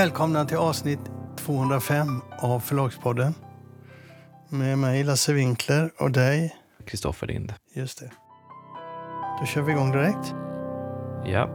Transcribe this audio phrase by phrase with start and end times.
[0.00, 1.00] Välkomna till avsnitt
[1.36, 3.34] 205 av Förlagspodden.
[4.48, 6.56] Med mig Lasse Winkler och dig.
[6.86, 7.54] Kristoffer Lind.
[7.74, 8.10] Just det.
[9.40, 10.34] Då kör vi igång direkt.
[11.24, 11.48] Ja.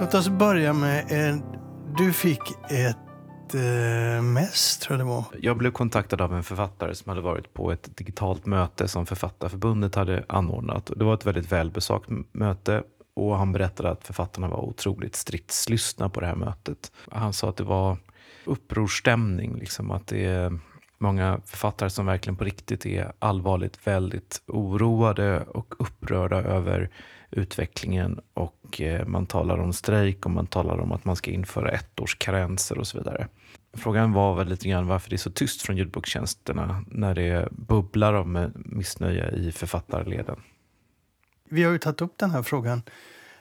[0.00, 1.42] Låt oss börja med en...
[1.96, 2.40] Du fick
[2.70, 5.24] ett eh, mess, tror jag det var.
[5.40, 9.94] Jag blev kontaktad av en författare som hade varit på ett digitalt möte som Författarförbundet
[9.94, 10.90] hade anordnat.
[10.96, 12.82] Det var ett väldigt välbesökt möte
[13.16, 16.92] och han berättade att författarna var otroligt stridslystna på det här mötet.
[17.10, 17.98] Han sa att det var
[18.44, 20.58] upprorstämning, liksom att det är
[20.98, 26.90] många författare som verkligen på riktigt är allvarligt väldigt oroade och upprörda över
[27.30, 31.70] utvecklingen och eh, man talar om strejk och man talar om att man ska införa
[31.70, 33.28] ettårskarenser och så vidare.
[33.72, 38.14] Frågan var väl lite grann varför det är så tyst från ljudbokstjänsterna när det bubblar
[38.14, 40.40] av missnöje i författarleden.
[41.48, 42.82] Vi har ju tagit upp den här frågan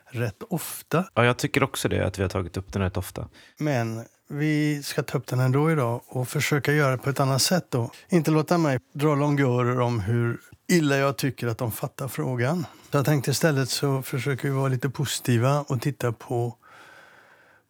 [0.09, 1.05] rätt ofta.
[1.13, 3.27] Ja, jag tycker också det, att vi har tagit upp den rätt ofta.
[3.57, 7.41] Men vi ska ta upp den ändå idag och försöka göra det på ett annat
[7.41, 7.65] sätt.
[7.69, 7.91] Då.
[8.09, 12.65] Inte låta mig dra långörer om hur illa jag tycker att de fattar frågan.
[12.91, 16.55] Så jag tänkte istället så försöker vi vara lite positiva och titta på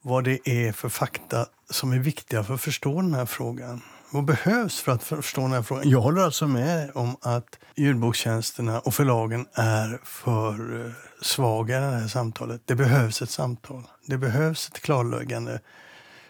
[0.02, 3.82] vad det är för fakta som är viktiga för att förstå den här frågan.
[4.16, 5.90] Vad behövs för att förstå den här frågan?
[5.90, 10.92] Jag håller alltså med om att ljudbokstjänsterna och förlagen är för eh,
[11.22, 12.62] svaga i det här samtalet.
[12.66, 13.84] Det behövs ett samtal.
[14.06, 15.60] Det behövs ett klarläggande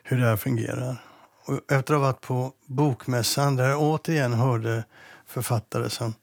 [0.03, 1.03] hur det här fungerar.
[1.45, 4.83] Och efter att ha varit på Bokmässan där jag återigen hörde
[5.25, 6.13] författare som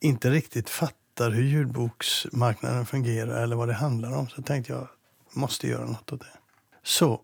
[0.00, 4.88] inte riktigt fattar hur ljudboksmarknaden fungerar eller vad det handlar om så tänkte jag
[5.32, 6.38] måste göra något åt det.
[6.82, 7.20] Så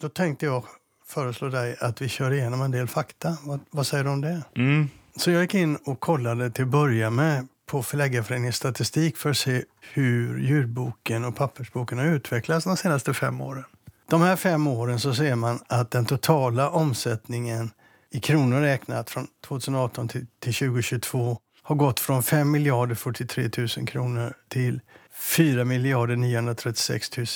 [0.00, 0.64] då tänkte jag
[1.08, 3.36] föreslå dig att vi kör igenom en del fakta.
[3.42, 4.42] Vad, vad säger du om det?
[4.56, 4.88] Mm.
[5.16, 9.36] Så jag gick in och kollade till att börja med på Förläggarföreningens statistik för att
[9.36, 13.64] se hur ljudboken och pappersboken har utvecklats de senaste fem åren.
[14.08, 17.70] De här fem åren så ser man att den totala omsättningen
[18.10, 23.68] i kronor räknat från 2018 till, till 2022 har gått från 5 miljarder 43 000
[23.86, 24.80] kronor till
[25.12, 27.26] 4 miljarder 936 000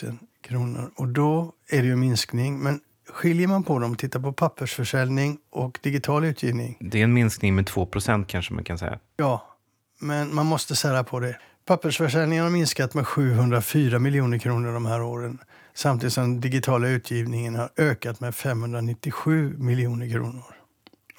[0.42, 0.90] kronor.
[0.96, 2.58] Och då är det ju en minskning.
[2.58, 2.80] Men
[3.12, 6.76] skiljer man på dem, tittar på pappersförsäljning och digital utgivning.
[6.80, 8.98] Det är en minskning med 2% kanske man kan säga.
[9.16, 9.56] Ja,
[9.98, 11.38] men man måste sära på det.
[11.66, 15.38] Pappersförsäljningen har minskat med 704 miljoner kronor de här åren.
[15.74, 20.54] Samtidigt som den digitala utgivningen har ökat med 597 miljoner kronor.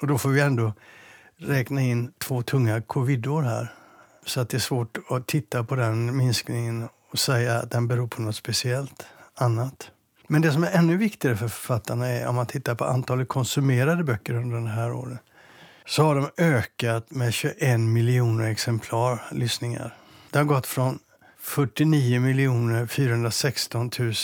[0.00, 0.72] Och då får vi ändå
[1.36, 3.72] räkna in två tunga covidår här.
[4.26, 8.06] Så att det är svårt att titta på den minskningen och säga att den beror
[8.06, 9.90] på något speciellt annat.
[10.28, 14.04] Men det som är ännu viktigare för författarna är om man tittar på antalet konsumerade
[14.04, 15.18] böcker under den här åren
[15.86, 19.96] så har de ökat med 21 miljoner exemplar lyssningar.
[20.30, 20.98] Det har gått från
[21.38, 24.14] 49 miljoner 416 000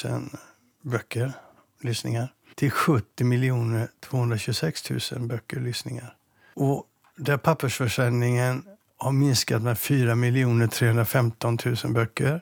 [0.83, 1.33] böcker
[1.81, 6.15] lyssningar till 70 miljoner 226 000 böcker lyssningar.
[6.55, 6.85] Och
[7.17, 8.65] där pappersförsäljningen
[8.97, 12.41] har minskat med 4 miljoner 315 000 böcker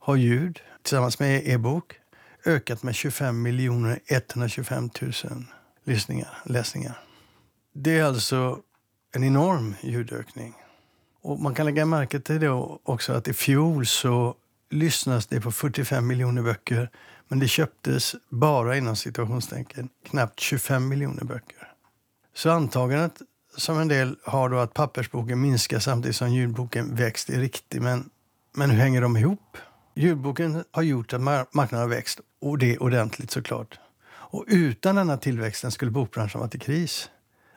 [0.00, 1.99] har ljud tillsammans med e-bok
[2.44, 5.12] ökat med 25 miljoner 125 000
[5.84, 7.00] lyssningar, läsningar.
[7.74, 8.58] Det är alltså
[9.12, 10.54] en enorm ljudökning.
[11.22, 12.48] Och man kan lägga märke till det
[12.82, 14.34] också att i fjol så
[14.70, 16.90] lyssnas det på 45 miljoner böcker
[17.28, 21.72] men det köptes bara inom situationstecken knappt 25 miljoner böcker.
[22.34, 23.22] Så antagandet
[23.56, 27.82] som en del har då att pappersboken minskar samtidigt som ljudboken växt är riktigt.
[27.82, 28.10] Men,
[28.52, 29.56] men hur hänger de ihop?
[29.94, 33.78] Ljudboken har gjort att marknaden har växt och det ordentligt såklart.
[34.10, 37.10] Och utan denna tillväxten skulle bokbranschen varit i kris.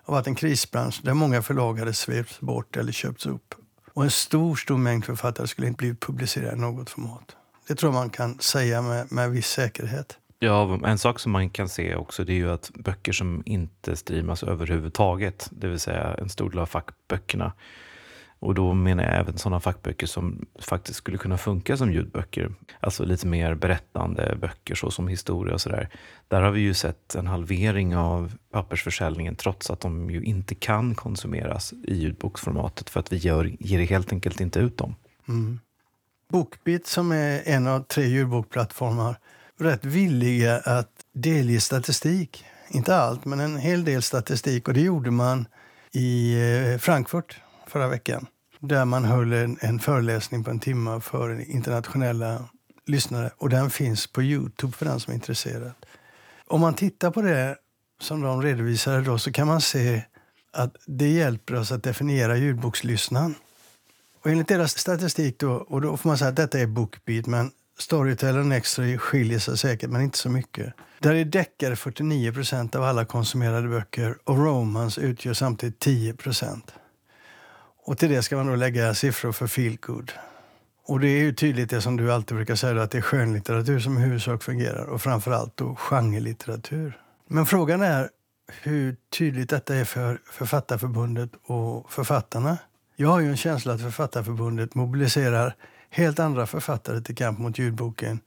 [0.05, 3.55] Och varit en krisbransch där många förlag hade svepts bort eller köpts upp.
[3.94, 7.35] Och en stor, stor mängd författare skulle inte blivit publicerade i något format.
[7.67, 10.17] Det tror man kan säga med, med viss säkerhet.
[10.39, 13.95] Ja, en sak som man kan se också det är ju att böcker som inte
[13.95, 17.53] streamas överhuvudtaget, det vill säga en stor del av fackböckerna,
[18.44, 22.54] och då menar jag även sådana fackböcker som faktiskt skulle kunna funka som ljudböcker.
[22.80, 25.90] Alltså lite mer berättande böcker så som historia och sådär.
[26.28, 30.95] Där har vi ju sett en halvering av pappersförsäljningen trots att de ju inte kan
[30.95, 34.95] konsumeras i ljudboksformatet för att vi gör, ger helt enkelt inte ut dem.
[35.28, 35.60] Mm.
[36.31, 39.16] Bookbit som är en av tre ljudbokplattformar
[39.60, 42.45] rätt villiga att delge statistik.
[42.69, 44.68] Inte allt, men en hel del statistik.
[44.68, 45.45] Och det gjorde man
[45.92, 46.34] i
[46.74, 48.28] eh, Frankfurt förra veckan.
[48.65, 52.50] Där man höll en, en föreläsning på en timme för internationella
[52.86, 53.31] lyssnare.
[53.38, 55.71] Och den finns på Youtube för den som är intresserad.
[56.48, 57.57] Om man tittar på det
[58.01, 60.01] som de redovisade då så kan man se
[60.51, 63.36] att det hjälper oss att definiera ljudbokslyssnaren.
[64.21, 67.51] Och enligt deras statistik då, och då får man säga att detta är Bookbeat, men
[67.80, 70.74] Storytel och Nextory skiljer sig säkert, men inte så mycket.
[71.00, 76.16] Där är deckare 49% av alla konsumerade böcker och romance utgör samtidigt 10
[77.85, 80.12] och till det ska man då lägga siffror för feelgood.
[80.85, 83.80] Och det är ju tydligt det som du alltid brukar säga, att det är skönlitteratur
[83.80, 87.00] som i huvudsak fungerar och framförallt då genrelitteratur.
[87.27, 88.09] Men frågan är
[88.62, 92.57] hur tydligt detta är för Författarförbundet och författarna.
[92.95, 95.56] Jag har ju en känsla att Författarförbundet mobiliserar
[95.89, 98.19] helt andra författare till kamp mot ljudboken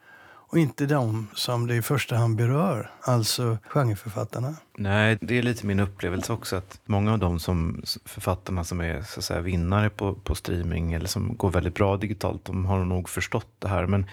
[0.49, 4.55] och inte de som det i första hand berör, alltså genreförfattarna.
[4.79, 9.03] Nej, det är lite min upplevelse också att många av de som, författarna som är
[9.03, 12.85] så att säga, vinnare på, på streaming eller som går väldigt bra digitalt, de har
[12.85, 13.87] nog förstått det här.
[13.87, 14.07] Men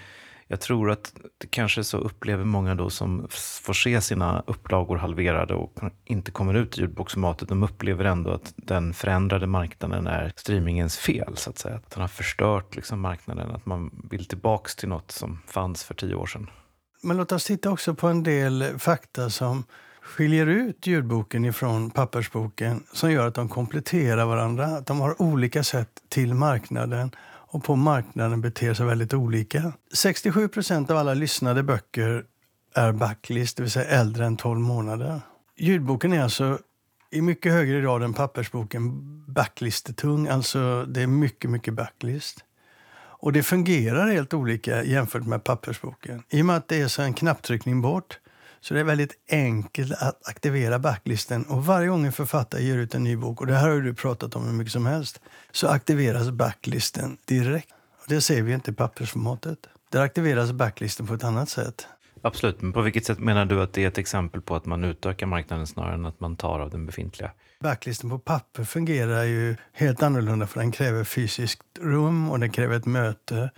[0.54, 5.54] jag tror att det kanske så upplever många då som får se sina upplagor halverade
[5.54, 7.48] och inte kommer ut i ljudboksformatet.
[7.48, 11.74] De upplever ändå att den förändrade marknaden är streamingens fel, så att säga.
[11.76, 15.94] Att den har förstört liksom marknaden, att man vill tillbaks till något som fanns för
[15.94, 16.50] tio år sedan.
[17.02, 19.64] Men låt oss titta också på en del fakta som
[20.02, 24.66] skiljer ut ljudboken ifrån pappersboken som gör att de kompletterar varandra.
[24.66, 27.10] Att de har olika sätt till marknaden
[27.54, 29.72] och på marknaden beter sig väldigt olika.
[29.92, 32.24] 67 procent av alla lyssnade böcker
[32.74, 35.20] är backlist, det vill säga äldre än 12 månader.
[35.56, 36.58] Ljudboken är alltså
[37.10, 38.90] i mycket högre grad än pappersboken
[39.26, 42.44] backlistetung, alltså det är mycket, mycket backlist.
[42.96, 46.22] Och det fungerar helt olika jämfört med pappersboken.
[46.30, 48.18] I och med att det är så en knapptryckning bort
[48.64, 51.44] så det är väldigt enkelt att aktivera backlisten.
[51.44, 53.94] Och varje gång en författare ger ut en ny bok, och det här har du
[53.94, 55.20] pratat om hur mycket som helst,
[55.52, 57.68] så aktiveras backlisten direkt.
[57.72, 59.58] Och det ser vi inte i pappersformatet.
[59.90, 61.86] Där aktiveras backlisten på ett annat sätt.
[62.22, 64.84] Absolut, men på vilket sätt menar du att det är ett exempel på att man
[64.84, 67.30] utökar marknaden snarare än att man tar av den befintliga?
[67.60, 72.76] Backlisten på papper fungerar ju helt annorlunda för den kräver fysiskt rum och den kräver
[72.76, 73.50] ett möte.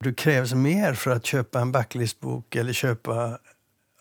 [0.00, 3.38] Det krävs mer för att köpa en backlistbok eller köpa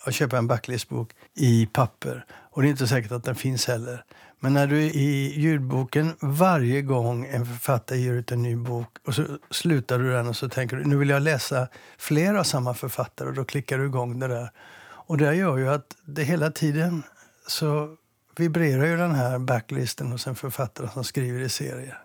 [0.04, 2.26] att köpa en backlistbok i papper.
[2.32, 4.04] Och det är inte säkert att den finns heller.
[4.40, 9.16] Men när du i ljudboken varje gång en författare ger ut en ny bok och
[9.16, 11.68] så slutar du den och så tänker du nu vill jag läsa
[11.98, 14.52] fler av samma författare och då klickar du igång det där.
[14.82, 17.04] Och det gör ju att det hela tiden
[17.48, 17.96] så
[18.38, 22.04] vibrerar ju den här backlisten hos en författare som skriver i serier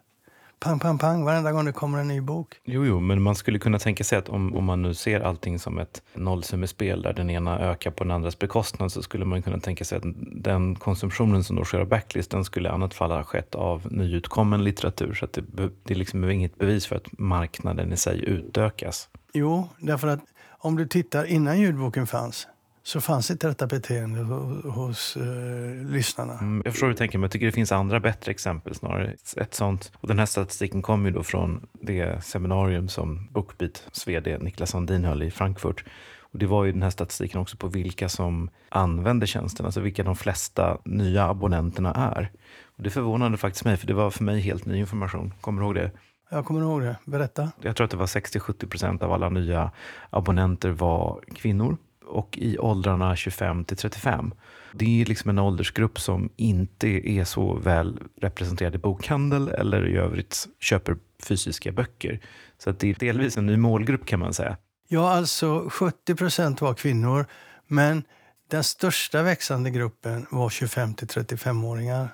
[0.65, 2.61] pang, pang, pang varenda gång det kommer en ny bok.
[2.65, 5.59] Jo, jo, men man skulle kunna tänka sig att om, om man nu ser allting
[5.59, 9.61] som ett nollsummespel där den ena ökar på den andras bekostnad så skulle man kunna
[9.61, 10.05] tänka sig att
[10.43, 13.93] den konsumtionen som då sker av backlist den skulle i annat fall ha skett av
[13.93, 15.15] nyutkommen litteratur.
[15.15, 15.43] Så att det,
[15.83, 19.09] det är liksom inget bevis för att marknaden i sig utökas.
[19.33, 20.21] Jo, därför att
[20.59, 22.47] om du tittar innan ljudboken fanns
[22.85, 24.21] så fanns inte detta beteende
[24.69, 26.39] hos eh, lyssnarna.
[26.39, 29.15] Mm, jag förstår hur du tänker, men jag tycker det finns andra bättre exempel snarare.
[29.37, 34.39] Ett sånt, och den här statistiken kommer ju då från det seminarium som Bookbeats vd
[34.39, 35.85] Niklas Sandin höll i Frankfurt.
[36.21, 40.03] Och det var ju den här statistiken också på vilka som använder tjänsten, alltså vilka
[40.03, 42.31] de flesta nya abonnenterna är.
[42.77, 45.35] Och det förvånade faktiskt mig, för det var för mig helt ny information.
[45.41, 45.91] Kommer du ihåg det?
[46.31, 46.97] Jag kommer ihåg det.
[47.05, 47.53] Berätta.
[47.61, 49.71] Jag tror att det var 60-70 procent av alla nya
[50.11, 51.77] abonnenter var kvinnor
[52.15, 54.35] och i åldrarna 25 till 35.
[54.73, 59.97] Det är liksom en åldersgrupp som inte är så väl representerad i bokhandel eller i
[59.97, 62.21] övrigt köper fysiska böcker.
[62.59, 64.57] Så att det är delvis en ny målgrupp kan man säga.
[64.89, 67.27] Ja, alltså 70 procent var kvinnor,
[67.67, 68.03] men
[68.51, 72.09] den största växande gruppen var 25 till 35-åringar.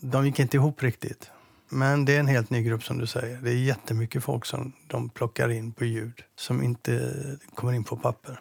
[0.00, 1.30] De gick inte ihop riktigt.
[1.68, 3.36] Men det är en helt ny grupp som du säger.
[3.36, 7.14] Det är jättemycket folk som de plockar in på ljud som inte
[7.54, 8.40] kommer in på papper.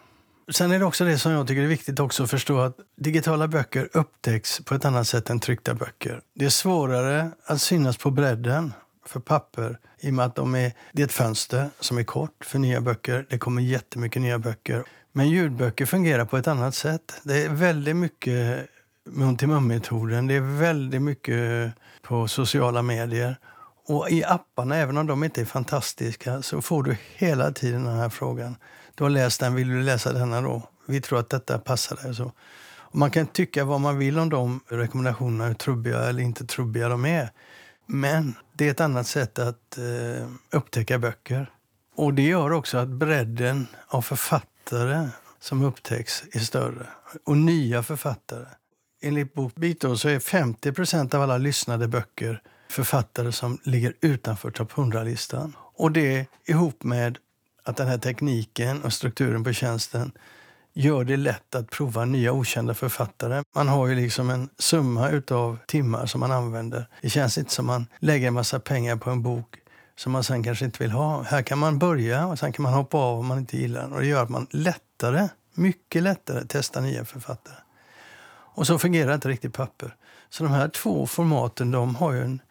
[0.52, 3.48] Sen är det också det som jag tycker är viktigt också att förstå att digitala
[3.48, 6.22] böcker upptäcks på ett annat sätt än tryckta böcker.
[6.36, 8.74] Det är svårare att synas på bredden
[9.06, 12.46] för papper i och med att de är, det är ett fönster som är kort
[12.46, 13.26] för nya böcker.
[13.30, 14.84] Det kommer jättemycket nya böcker.
[15.12, 17.22] Men ljudböcker fungerar på ett annat sätt.
[17.24, 18.68] Det är väldigt mycket
[19.10, 20.28] mun-till-mun-metoden.
[20.28, 23.36] Det är väldigt mycket på sociala medier.
[23.88, 27.98] Och i apparna, även om de inte är fantastiska, så får du hela tiden den
[27.98, 28.56] här frågan.
[28.96, 30.64] Du har läst den, vill du läsa denna då?
[30.86, 32.16] Vi tror att detta passar dig.
[32.16, 32.32] Så.
[32.92, 36.90] Och man kan tycka vad man vill om de rekommendationerna, hur trubbiga eller inte trubbiga
[36.90, 37.32] de är.
[37.86, 41.52] Men det är ett annat sätt att eh, upptäcka böcker.
[41.96, 46.88] Och det gör också att bredden av författare som upptäcks är större.
[47.26, 48.46] Och nya författare.
[49.02, 55.56] Enligt Bokbeat så är 50% av alla lyssnade böcker författare som ligger utanför topp 100-listan.
[55.58, 57.18] Och det ihop med
[57.64, 60.12] att den här tekniken och strukturen på tjänsten
[60.74, 63.44] gör det lätt att prova nya okända författare.
[63.56, 66.88] Man har ju liksom en summa utav timmar som man använder.
[67.02, 69.58] Det känns inte som man lägger en massa pengar på en bok
[69.96, 71.22] som man sen kanske inte vill ha.
[71.24, 73.94] Här kan man börja och sen kan man hoppa av om man inte gillar den.
[73.94, 77.56] Och det gör att man lättare, mycket lättare testar nya författare.
[78.54, 79.96] Och så fungerar inte riktigt papper.
[80.30, 82.42] Så de här två formaten, de har ju en,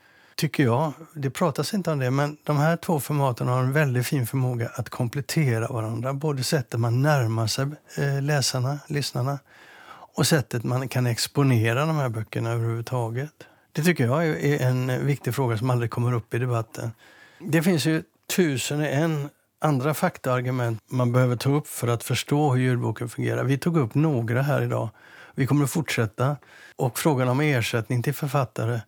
[0.40, 4.06] tycker jag, det pratas inte om det, men de här två formaten har en väldigt
[4.06, 6.12] fin förmåga att komplettera varandra.
[6.12, 7.66] Både sättet man närmar sig
[7.98, 9.38] eh, läsarna, lyssnarna,
[10.16, 13.30] och sättet man kan exponera de här böckerna överhuvudtaget.
[13.72, 16.92] Det tycker jag är en viktig fråga som aldrig kommer upp i debatten.
[17.38, 18.02] Det finns ju
[18.36, 19.28] tusen och en
[19.58, 23.44] andra faktaargument man behöver ta upp för att förstå hur ljudboken fungerar.
[23.44, 24.88] Vi tog upp några här idag.
[25.34, 26.36] Vi kommer att fortsätta.
[26.76, 28.80] Och frågan om ersättning till författare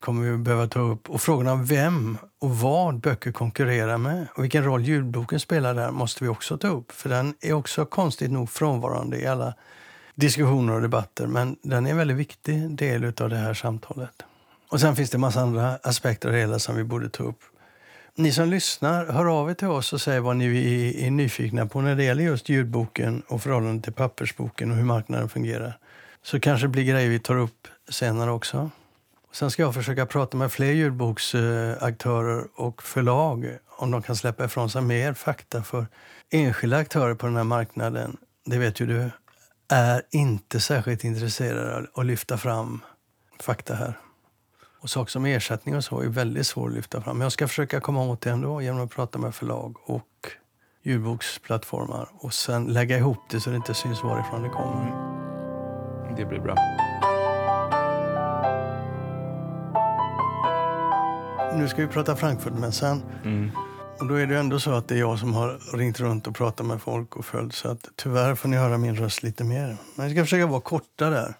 [0.00, 1.10] kommer vi behöva ta upp.
[1.10, 5.90] Och frågan om vem och vad böcker konkurrerar med och vilken roll ljudboken spelar där
[5.90, 6.92] måste vi också ta upp.
[6.92, 9.54] För den är också konstigt nog frånvarande i alla
[10.14, 11.26] diskussioner och debatter.
[11.26, 14.22] Men den är en väldigt viktig del av det här samtalet.
[14.70, 17.22] Och sen finns det en massa andra aspekter av det hela som vi borde ta
[17.22, 17.40] upp.
[18.14, 21.66] Ni som lyssnar, hör av er till oss och säg vad ni är, är nyfikna
[21.66, 25.78] på när det gäller just ljudboken och förhållandet till pappersboken och hur marknaden fungerar.
[26.22, 28.70] Så kanske det blir grejer vi tar upp senare också.
[29.32, 34.70] Sen ska jag försöka prata med fler ljudboksaktörer och förlag om de kan släppa ifrån
[34.70, 35.86] sig mer fakta för
[36.30, 38.16] enskilda aktörer på den här marknaden.
[38.46, 39.10] Det vet ju du,
[39.68, 42.80] är inte särskilt intresserade av att lyfta fram
[43.40, 43.98] fakta här.
[44.80, 47.18] Och saker som ersättning och så är väldigt svårt att lyfta fram.
[47.18, 50.32] Men jag ska försöka komma åt det ändå genom att prata med förlag och
[50.82, 55.08] ljudboksplattformar och sen lägga ihop det så det inte syns varifrån det kommer.
[56.16, 56.56] Det blir bra.
[61.58, 63.02] Nu ska vi prata Frankfurtmässan.
[63.24, 63.50] Mm.
[64.00, 66.36] Och då är det ändå så att det är jag som har ringt runt och
[66.36, 67.54] pratat med folk och följt.
[67.54, 69.76] Så att tyvärr får ni höra min röst lite mer.
[69.94, 71.34] Men jag ska försöka vara korta där.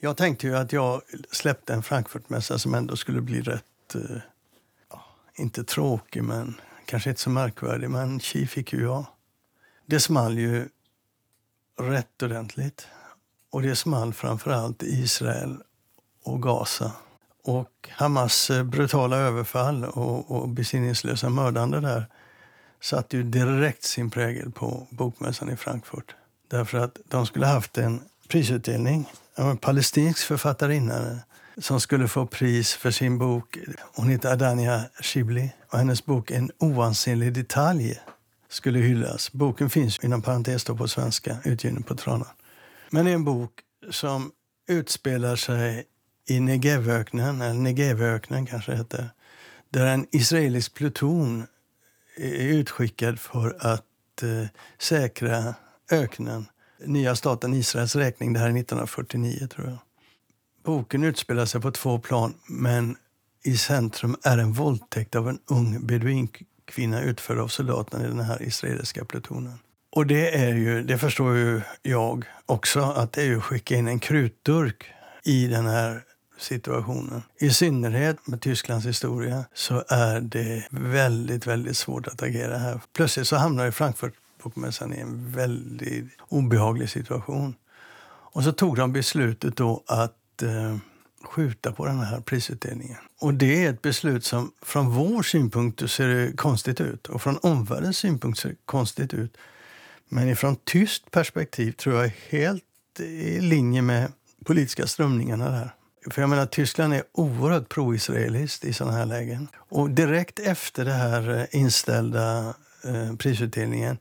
[0.00, 4.16] Jag tänkte ju att jag släppte en Frankfurtmässa som ändå skulle bli rätt, eh,
[4.90, 7.90] ja, inte tråkig men kanske inte så märkvärdig.
[7.90, 9.04] Men tji fick ju jag.
[9.86, 10.68] Det small ju
[11.80, 12.86] rätt ordentligt.
[13.50, 15.62] Och det small framför allt i Israel
[16.22, 16.92] och Gaza.
[17.42, 22.06] Och Hamas eh, brutala överfall och, och besinningslösa mördande där
[22.80, 26.14] satte ju direkt sin prägel på bokmässan i Frankfurt.
[26.48, 29.08] Därför att de skulle haft en prisutdelning.
[29.34, 31.18] En palestinsk författarinna
[31.58, 33.58] som skulle få pris för sin bok.
[33.94, 38.00] Hon heter Adania Shibli och hennes bok En oansenlig detalj
[38.48, 39.32] skulle hyllas.
[39.32, 42.28] Boken finns inom parentes på svenska, utgiven på Tranan.
[42.90, 43.50] Men det är en bok
[43.90, 44.32] som
[44.68, 45.84] utspelar sig
[46.28, 49.10] i Negevöknen, eller Negevöknen kanske det heter,
[49.70, 51.46] där en israelisk pluton
[52.16, 54.46] är utskickad för att eh,
[54.78, 55.54] säkra
[55.90, 56.46] öknen,
[56.84, 58.32] nya staten Israels räkning.
[58.32, 59.78] Det här är 1949 tror jag.
[60.64, 62.96] Boken utspelar sig på två plan, men
[63.44, 68.42] i centrum är en våldtäkt av en ung beduinkvinna utförd av soldaterna i den här
[68.42, 69.58] israeliska plutonen.
[69.92, 73.76] Och det är ju, det förstår ju jag också, att det är ju att skicka
[73.76, 74.92] in en krutdurk
[75.24, 76.02] i den här
[76.40, 77.22] situationen.
[77.38, 82.80] I synnerhet med Tysklands historia så är det väldigt, väldigt svårt att agera här.
[82.92, 87.54] Plötsligt så hamnar ju Frankfurtbokmässan i en väldigt obehaglig situation.
[88.32, 90.76] Och så tog de beslutet då att eh,
[91.24, 92.98] skjuta på den här prisutdelningen.
[93.20, 97.98] Och det är ett beslut som från vår synpunkt ser konstigt ut och från omvärldens
[97.98, 99.36] synpunkt ser konstigt ut.
[100.08, 102.64] Men ifrån tyskt perspektiv tror jag är helt
[102.98, 104.12] i linje med
[104.44, 105.74] politiska strömningarna där.
[106.10, 109.48] För jag menar, Tyskland är oerhört pro-israeliskt i sådana här lägen.
[109.56, 112.54] Och direkt efter den här eh, inställda
[112.84, 113.98] eh, prisutdelningen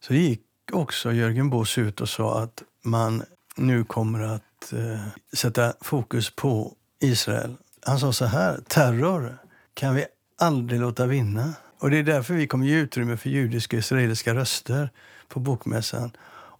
[0.00, 0.40] så gick
[0.72, 3.22] också Jörgen Boss ut och sa att man
[3.56, 7.56] nu kommer att eh, sätta fokus på Israel.
[7.82, 9.38] Han sa så här, terror
[9.74, 10.04] kan vi
[10.38, 11.52] aldrig låta vinna.
[11.78, 14.90] Och det är därför vi kommer ge utrymme för judiska och israeliska röster
[15.28, 16.10] på bokmässan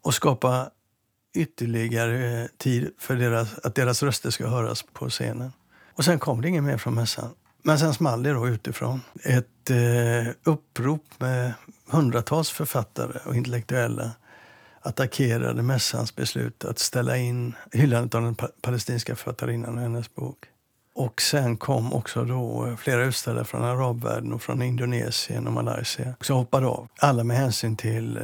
[0.03, 0.71] och skapa
[1.35, 5.53] ytterligare eh, tid för deras, att deras röster ska höras på scenen.
[5.93, 7.31] Och sen kom det inget mer från mässan.
[7.63, 9.01] Men sen small det då utifrån.
[9.25, 11.53] Ett eh, upprop med
[11.91, 14.11] hundratals författare och intellektuella
[14.83, 20.45] attackerade mässans beslut att ställa in hyllandet av den palestinska författarinnan och hennes bok.
[20.95, 26.15] Och sen kom också då eh, flera utställare från arabvärlden och från Indonesien och Malaysia.
[26.21, 26.89] Så hoppade av.
[26.99, 28.23] Alla med hänsyn till eh,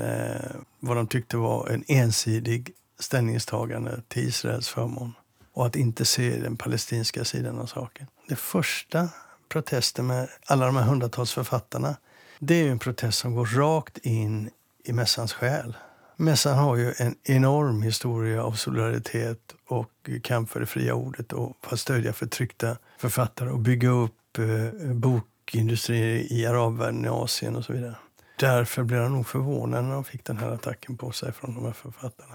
[0.81, 5.13] vad de tyckte var en ensidig ställningstagande till Israels förmån
[5.53, 8.07] och att inte se den palestinska sidan av saken.
[8.29, 9.09] Det första
[9.49, 11.97] protesten med alla de här hundratals författarna
[12.39, 14.51] det är en protest som går rakt in
[14.85, 15.77] i mässans själ.
[16.17, 19.91] Mässan har ju en enorm historia av solidaritet och
[20.23, 24.93] kamp för det fria ordet och för att stödja förtryckta författare och bygga upp eh,
[24.93, 27.97] bokindustrier i arabvärlden, i Asien och så vidare.
[28.39, 31.65] Därför blev de nog förvånade när de fick den här attacken på sig från de
[31.65, 32.35] här författarna.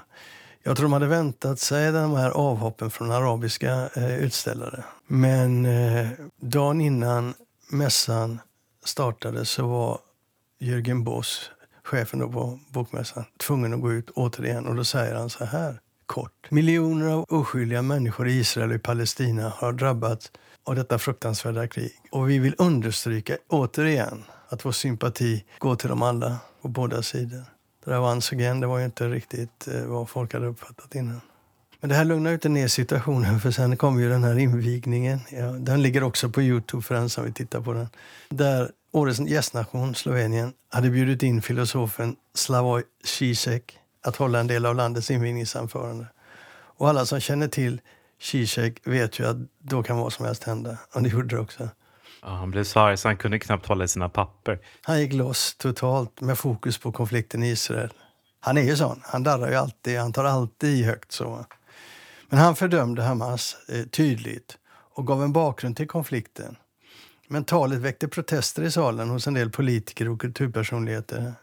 [0.64, 4.84] Jag tror de hade väntat sig de här avhoppen från arabiska eh, utställare.
[5.08, 6.08] Men eh,
[6.42, 7.34] dagen innan
[7.70, 8.40] mässan
[8.86, 10.00] startade så var
[10.60, 11.52] Jürgen Boss,
[11.84, 14.68] chefen då på bokmässan, tvungen att gå ut återigen.
[14.68, 16.52] Och då säger han så här kort.
[16.52, 20.32] Miljoner av oskyldiga människor i Israel och i Palestina har drabbats
[20.64, 21.92] av detta fruktansvärda krig.
[22.12, 27.44] Och vi vill understryka återigen att vår sympati går till dem alla på båda sidor.
[27.86, 31.22] Det där once again, det var ju inte riktigt eh, vad folk hade uppfattat innan.
[31.80, 35.20] Men det här lugnar inte ner situationen för sen kom ju den här invigningen.
[35.30, 37.88] Ja, den ligger också på Youtube för den som vill titta på den.
[38.30, 44.76] Där årets gästnation, Slovenien, hade bjudit in filosofen Slavoj Zizek att hålla en del av
[44.76, 46.06] landets invigningsanförande.
[46.78, 47.82] Och alla som känner till
[48.22, 50.78] Zizek vet ju att då kan vad som helst hända.
[50.94, 51.70] Och det gjorde det också.
[52.22, 54.60] Ja, han blev så arg så han kunde knappt hålla i sina papper.
[54.82, 57.94] Han gick loss totalt med fokus på konflikten i Israel.
[58.40, 59.02] Han är ju sån.
[59.04, 60.00] Han darrar ju alltid.
[60.00, 61.12] Han tar alltid i högt.
[61.12, 61.46] så.
[62.30, 64.58] Men han fördömde Hamas eh, tydligt
[64.94, 66.56] och gav en bakgrund till konflikten.
[67.28, 71.34] Men talet väckte protester i salen hos en del politiker och kulturpersonligheter,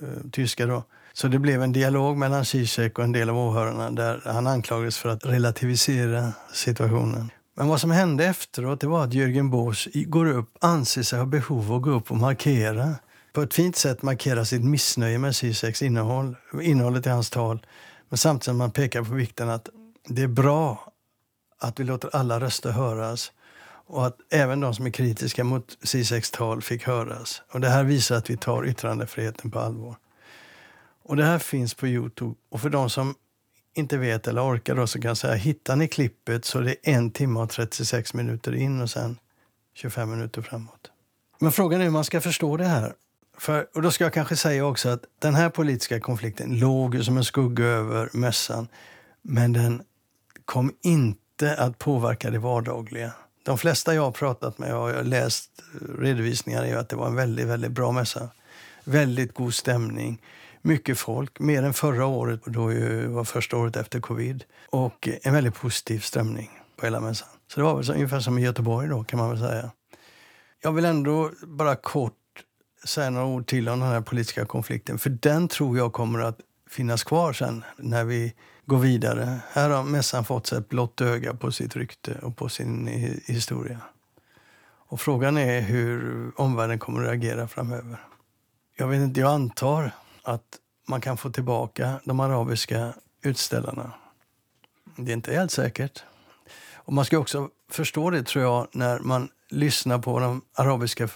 [0.00, 0.84] eh, tyskar då.
[1.12, 4.98] Så det blev en dialog mellan Zizek och en del av åhörarna där han anklagades
[4.98, 7.30] för att relativisera situationen.
[7.58, 11.26] Men vad som hände efteråt det var att Jürgen Bosch går upp, anser sig ha
[11.26, 12.94] behov av att gå upp och markera.
[13.32, 17.66] På ett fint sätt markera sitt missnöje med Zizeks innehåll, innehållet i hans tal.
[18.08, 19.68] Men samtidigt som man pekar på vikten att
[20.08, 20.92] det är bra
[21.58, 23.32] att vi låter alla röster höras
[23.86, 27.42] och att även de som är kritiska mot Zizeks tal fick höras.
[27.52, 29.96] Och det här visar att vi tar yttrandefriheten på allvar.
[31.02, 32.34] Och det här finns på Youtube.
[32.48, 33.14] Och för de som
[33.76, 36.76] inte vet eller orkar då så kan jag säga, hittar ni klippet så är det
[36.82, 39.18] en timme och 36 minuter in och sen
[39.74, 40.90] 25 minuter framåt.
[41.38, 42.92] Men frågan är hur man ska förstå det här.
[43.38, 47.16] För, och då ska jag kanske säga också att den här politiska konflikten låg som
[47.16, 48.68] en skugga över mässan.
[49.22, 49.82] Men den
[50.44, 53.12] kom inte att påverka det vardagliga.
[53.42, 55.50] De flesta jag har pratat med och läst
[55.98, 58.28] redovisningar är att det var en väldigt, väldigt bra mässa.
[58.84, 60.22] Väldigt god stämning.
[60.66, 64.44] Mycket folk, mer än förra året, då ju var första året efter covid.
[64.70, 67.28] Och en väldigt positiv stämning på hela mässan.
[67.48, 69.70] Så det var väl så, ungefär som i Göteborg då, kan man väl säga.
[70.62, 72.12] Jag vill ändå bara kort
[72.84, 74.98] säga några ord till om den här politiska konflikten.
[74.98, 79.38] För den tror jag kommer att finnas kvar sen när vi går vidare.
[79.52, 82.86] Här har mässan fått sig ett blått öga på sitt rykte och på sin
[83.26, 83.80] historia.
[84.88, 88.00] Och frågan är hur omvärlden kommer att reagera framöver.
[88.76, 89.92] Jag vet inte, jag antar
[90.26, 90.58] att
[90.88, 93.92] man kan få tillbaka de arabiska utställarna.
[94.96, 96.04] Det är inte helt säkert.
[96.74, 101.08] Och man ska också förstå det, tror jag, när man lyssnar på vad de arabiska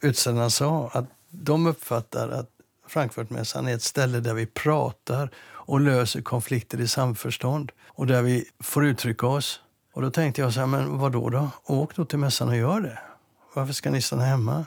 [0.00, 0.90] utställarna sa.
[0.92, 2.50] Att de uppfattar att
[2.88, 8.44] Frankfurtmässan är ett ställe där vi pratar och löser konflikter i samförstånd och där vi
[8.60, 9.60] får uttrycka oss.
[9.92, 11.50] Och då tänkte jag så här, men vad då då?
[11.64, 12.98] Åk då till mässan och gör det.
[13.54, 14.66] Varför ska ni stanna hemma?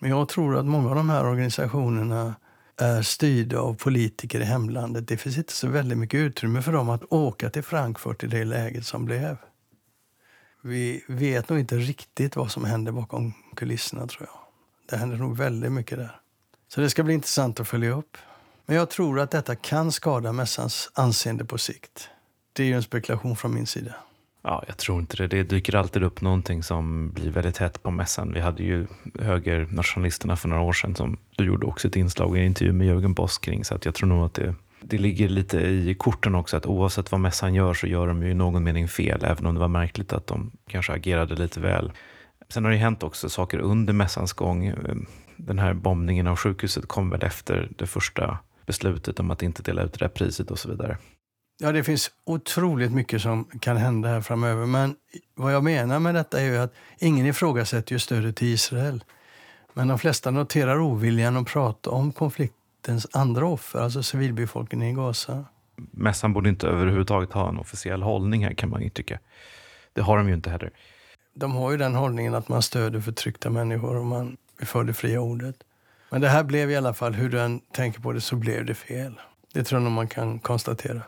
[0.00, 2.34] Men jag tror att många av de här organisationerna
[2.80, 5.08] är styrda av politiker i hemlandet.
[5.08, 8.44] Det finns inte så väldigt mycket utrymme för dem att åka till Frankfurt i det
[8.44, 9.36] läget som blev.
[10.62, 14.38] Vi vet nog inte riktigt vad som händer bakom kulisserna tror jag.
[14.90, 16.20] Det händer nog väldigt mycket där.
[16.68, 18.16] Så det ska bli intressant att följa upp.
[18.66, 22.08] Men jag tror att detta kan skada mässans anseende på sikt.
[22.52, 23.94] Det är ju en spekulation från min sida.
[24.42, 25.26] Ja, jag tror inte det.
[25.26, 28.32] Det dyker alltid upp någonting som blir väldigt hett på mässan.
[28.32, 28.86] Vi hade ju
[29.20, 32.86] högernationalisterna för några år sedan som du gjorde också ett inslag i en intervju med
[32.86, 33.64] Jörgen Boss kring.
[33.64, 37.12] Så att jag tror nog att det, det ligger lite i korten också att oavsett
[37.12, 39.24] vad mässan gör så gör de ju i någon mening fel.
[39.24, 41.92] Även om det var märkligt att de kanske agerade lite väl.
[42.48, 44.74] Sen har det hänt också saker under mässans gång.
[45.36, 49.82] Den här bombningen av sjukhuset kom väl efter det första beslutet om att inte dela
[49.82, 50.96] ut det där priset och så vidare.
[51.62, 54.66] Ja, det finns otroligt mycket som kan hända här framöver.
[54.66, 54.96] Men
[55.34, 59.04] vad jag menar med detta är ju att ingen ifrågasätter ju stödet till Israel.
[59.72, 65.44] Men de flesta noterar oviljan att prata om konfliktens andra offer, alltså civilbefolkningen i Gaza.
[65.90, 69.18] Mässan borde inte överhuvudtaget ha en officiell hållning här kan man ju tycka.
[69.92, 70.70] Det har de ju inte heller.
[71.34, 75.20] De har ju den hållningen att man stöder förtryckta människor och man för det fria
[75.20, 75.56] ordet.
[76.10, 78.66] Men det här blev i alla fall, hur du än tänker på det, så blev
[78.66, 79.20] det fel.
[79.52, 81.02] Det tror jag nog man kan konstatera.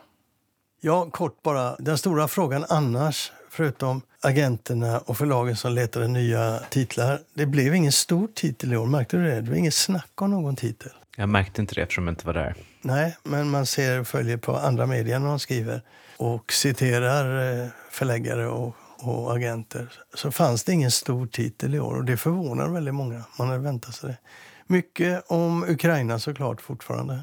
[0.84, 1.76] Ja, kort bara.
[1.78, 7.20] Den stora frågan annars, förutom agenterna och förlagen som letade nya titlar.
[7.34, 9.40] Det blev ingen stor titel i år, märkte du det?
[9.40, 10.90] Det var inget snack om någon titel.
[11.16, 12.54] Jag märkte inte det eftersom jag inte var där.
[12.82, 15.82] Nej, men man ser följer på andra medier när de skriver
[16.16, 21.94] och citerar eh, förläggare och och agenter så fanns det ingen stor titel i år.
[21.94, 23.24] Och Det förvånar väldigt många.
[23.38, 24.18] Man hade väntat sig det.
[24.66, 27.20] Mycket om Ukraina såklart fortfarande.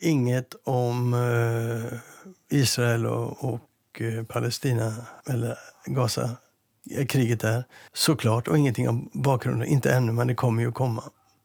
[0.00, 1.98] Inget om eh,
[2.58, 4.94] Israel och, och eh, Palestina,
[5.26, 6.30] eller Gaza,
[6.90, 7.64] eh, kriget där.
[7.92, 8.48] Såklart.
[8.48, 9.68] Och ingenting om bakgrunden.
[9.68, 11.02] Inte ännu, men det kommer ju komma.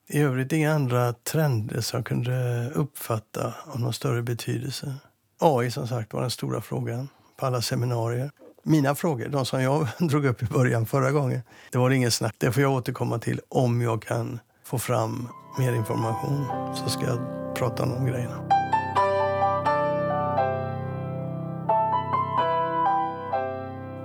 [0.07, 4.93] I övrigt inga andra trender som jag kunde uppfatta av någon större betydelse.
[5.39, 8.31] AI som sagt var den stora frågan på alla seminarier.
[8.63, 12.13] Mina frågor, de som jag drog upp i början förra gången, det var det inget
[12.13, 12.35] snack.
[12.37, 15.27] Det får jag återkomma till om jag kan få fram
[15.59, 16.45] mer information.
[16.75, 18.47] Så ska jag prata om de grejerna.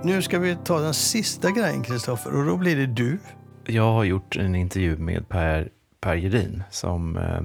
[0.03, 3.19] Nu ska vi ta den sista grejen, Kristoffer, och då blir det du.
[3.65, 5.69] Jag har gjort en intervju med Per,
[6.01, 7.41] per Gedin som eh,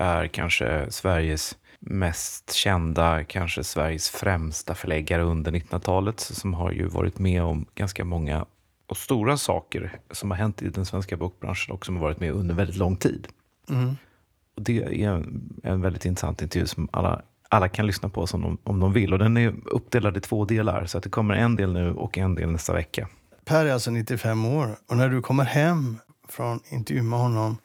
[0.00, 7.18] är kanske Sveriges mest kända, kanske Sveriges främsta förläggare under 1900-talet som har ju varit
[7.18, 8.46] med om ganska många
[8.86, 12.32] och stora saker som har hänt i den svenska bokbranschen och som har varit med
[12.32, 13.28] under väldigt lång tid.
[13.70, 13.96] Mm.
[14.60, 15.24] Det är
[15.62, 19.12] en, väldigt intressant intervju som alla, alla kan lyssna på som de, om de vill.
[19.12, 22.18] Och den är uppdelad i två delar, så att det kommer en del nu och
[22.18, 23.08] en del nästa vecka.
[23.44, 27.58] Per är alltså 95 år och när du kommer hem från intervjun med honom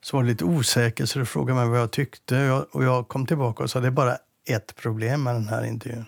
[0.00, 2.36] så var du lite osäker så du frågade mig vad jag tyckte.
[2.36, 4.16] Och jag, och jag kom tillbaka och sa det är bara
[4.48, 6.04] ett problem med den här intervjun.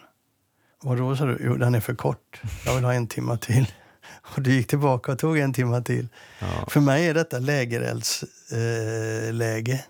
[0.83, 1.38] Och då sa du?
[1.40, 2.40] Jo, den är för kort.
[2.66, 3.66] Jag vill ha en timme till.
[4.23, 6.09] Och du gick tillbaka och tog en timme till.
[6.38, 6.47] Ja.
[6.68, 9.29] För mig är detta lägereldsläge.
[9.29, 9.85] Eh, läge.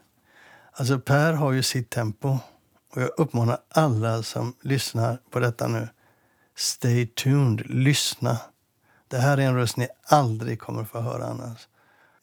[0.73, 2.39] Alltså Per har ju sitt tempo.
[2.95, 5.89] Och jag uppmanar alla som lyssnar på detta nu.
[6.57, 7.63] Stay tuned.
[7.71, 8.39] Lyssna.
[9.09, 11.69] Det här är en röst ni aldrig kommer få höra annars.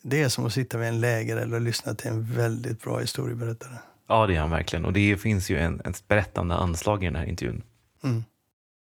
[0.02, 3.78] Det är som att sitta vid en läger eller lyssna till en väldigt bra historieberättare.
[4.08, 4.86] Ja, det är han verkligen.
[4.86, 7.64] Och det finns ju en, ett berättande anslag i den här intervjun.
[8.04, 8.24] Mm.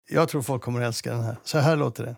[0.09, 1.37] Jag tror folk kommer att älska den här.
[1.45, 2.17] Så här låter det.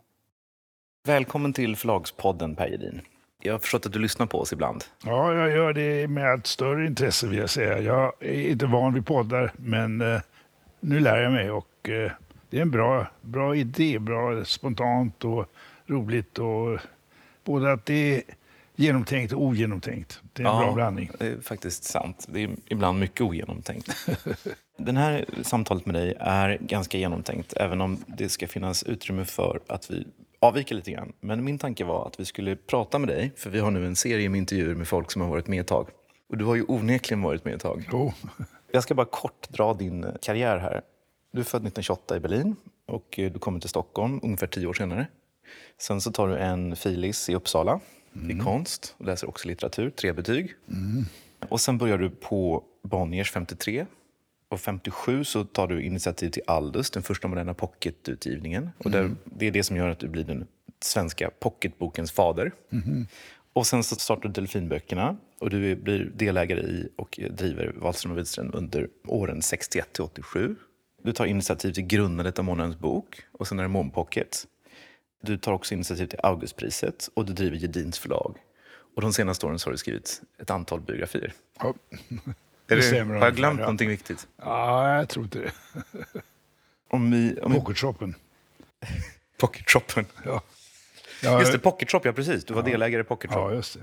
[1.05, 3.01] Välkommen till Förlagspodden, Per Gedin.
[3.43, 4.85] Jag har förstått att du lyssnar på oss ibland.
[5.05, 7.81] Ja, jag gör det med allt större intresse vill jag säga.
[7.81, 10.21] Jag är inte van vid poddar, men eh,
[10.81, 12.11] nu lär jag mig och eh,
[12.51, 15.47] det är en bra, bra idé, bra spontant och
[15.87, 16.79] roligt och
[17.45, 18.23] både att det är
[18.77, 20.21] genomtänkt och ogenomtänkt.
[20.33, 20.61] Det är en Ja.
[20.65, 21.11] bra blandning.
[21.19, 22.27] Det är faktiskt sant.
[22.29, 24.07] Det är ibland mycket ogenomtänkt.
[24.79, 29.61] Den här samtalet med dig är ganska genomtänkt, även om det ska finnas utrymme för
[29.67, 30.07] att vi
[30.47, 31.13] avviker lite grann.
[31.21, 33.97] Men min tanke var att vi skulle prata med dig, för vi har nu en
[33.97, 35.89] serie med intervjuer med folk som har varit med ett tag.
[36.29, 37.89] Och du har ju onekligen varit med ett tag.
[37.93, 38.13] Jo,
[38.73, 40.83] Jag ska bara kort dra din karriär här.
[41.33, 42.57] Du är född 1928 i Berlin
[42.87, 45.07] och du kommer till Stockholm ungefär tio år senare.
[45.79, 47.81] Sen så tar du en filis i Uppsala
[48.31, 50.55] i konst och läser också litteratur, tre betyg.
[51.49, 53.87] Och sen börjar du på Bonniers 53.
[54.49, 58.71] Och 57 så tar du initiativ till Aldus, den första moderna pocketutgivningen.
[58.79, 60.47] Och där, det är det som gör att du blir den
[60.81, 62.53] svenska pocketbokens fader.
[63.53, 68.19] Och sen så startar du Delfinböckerna och du blir delägare i och driver Wahlström och
[68.19, 70.57] Widström under åren 61 till 87.
[71.03, 74.47] Du tar initiativ till grundandet av Månadens bok och sen är det Månpocket.
[75.23, 78.37] Du tar också initiativ till Augustpriset och du driver Gedins förlag.
[78.95, 81.33] Och de senaste åren så har du skrivit ett antal biografier.
[81.59, 81.75] ja.
[82.69, 83.65] Är det, har jag glömt ja.
[83.65, 84.27] någonting viktigt?
[84.37, 85.53] ja, jag tror inte det.
[86.89, 88.15] Om vi, om vi, Pocketshoppen.
[89.39, 90.07] Pocket Shoppen.
[90.25, 90.43] Ja.
[91.23, 92.45] Ja, Just det, Pocket Shop, ja precis.
[92.45, 93.39] Du var delägare i Pocket Shop.
[93.39, 93.81] ja, just det.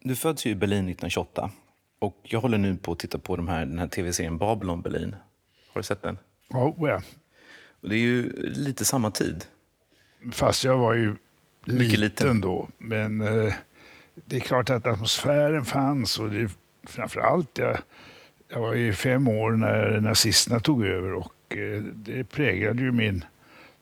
[0.00, 1.50] Du föds ju i Berlin 1928.
[1.98, 5.16] Och jag håller nu på att titta på de här, den här tv-serien Babylon Berlin.
[5.72, 6.18] Har du sett den?
[6.48, 7.02] Ja, ja.
[7.80, 9.44] Och det är ju lite samma tid.
[10.32, 11.16] Fast jag var ju
[11.64, 12.40] liten, liten.
[12.40, 12.68] då.
[12.78, 13.54] Men eh,
[14.14, 16.50] det är klart att atmosfären fanns och det,
[16.82, 17.78] framför allt, jag,
[18.48, 23.24] jag var ju fem år när nazisterna tog över och eh, det präglade ju min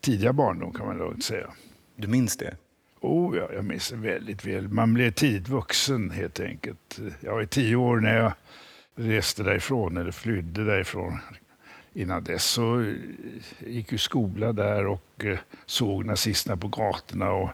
[0.01, 1.51] tidiga barndom kan man lugnt säga.
[1.97, 2.57] Du minns det?
[3.01, 4.69] Oh, ja, jag minns det väldigt väl.
[4.69, 6.99] Man blev tidigt vuxen helt enkelt.
[7.21, 8.33] Jag var tio år när jag
[8.95, 11.19] reste därifrån, eller flydde därifrån.
[11.93, 12.95] Innan dess så eh,
[13.59, 17.31] gick ju skola där och eh, såg nazisterna på gatorna.
[17.31, 17.51] Och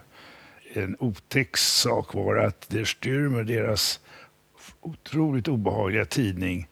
[0.73, 3.99] en otäck sak var att Der Stürmer, deras
[4.85, 6.67] otroligt obehagliga tidning,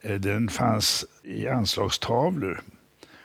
[0.00, 2.60] eh, den fanns i anslagstavlor.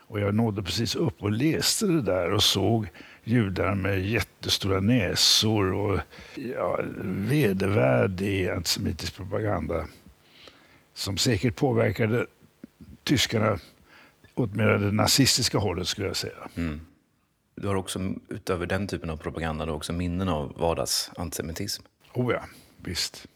[0.07, 2.87] Och jag nådde precis upp och läste det där och såg
[3.23, 5.99] judar med jättestora näsor och
[6.35, 9.87] ja, vedervärdig antisemitisk propaganda
[10.93, 12.25] som säkert påverkade
[13.03, 13.59] tyskarna
[14.35, 16.49] åt mer det nazistiska hållet skulle jag säga.
[17.55, 21.83] Du har också, utöver den typen av propaganda, du också minnen av vardagsantisemitism.
[22.13, 22.43] Oh ja,
[22.77, 23.27] visst.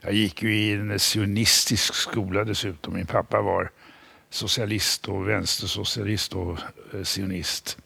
[0.00, 2.94] Jag gick ju i en sionistisk skola dessutom.
[2.94, 3.70] Min pappa var
[4.30, 6.58] socialist och vänstersocialist och
[6.94, 7.78] eh, sionist.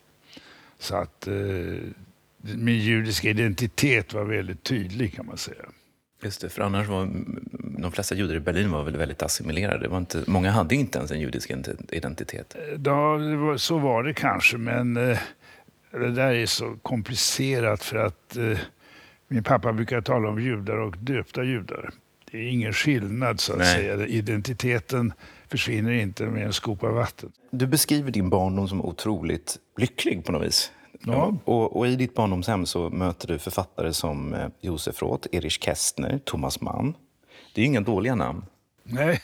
[0.79, 1.35] Så att eh,
[2.43, 5.65] min judiska identitet var väldigt tydlig kan man säga.
[6.23, 7.09] Just det, för annars var
[7.79, 9.89] de flesta judar i Berlin var väl väldigt assimilerade.
[9.89, 11.51] Var inte, många hade inte ens en judisk
[11.91, 12.57] identitet.
[12.85, 13.19] Ja,
[13.57, 15.19] så var det kanske, men eh,
[15.91, 18.59] det där är så komplicerat för att eh,
[19.33, 21.91] min pappa brukar tala om judar och döpta judar.
[22.31, 23.75] Det är ingen skillnad så att Nej.
[23.75, 24.07] säga.
[24.07, 25.13] Identiteten
[25.49, 27.33] försvinner inte med en skopa vatten.
[27.51, 30.73] Du beskriver din barndom som otroligt lycklig på något vis.
[31.01, 31.37] Ja.
[31.45, 36.21] Och, och, I ditt barndomshem så möter du författare som eh, Josef Roth, Erich Kästner,
[36.25, 36.95] Thomas Mann.
[37.55, 38.45] Det är ju inga dåliga namn.
[38.85, 39.21] Nej.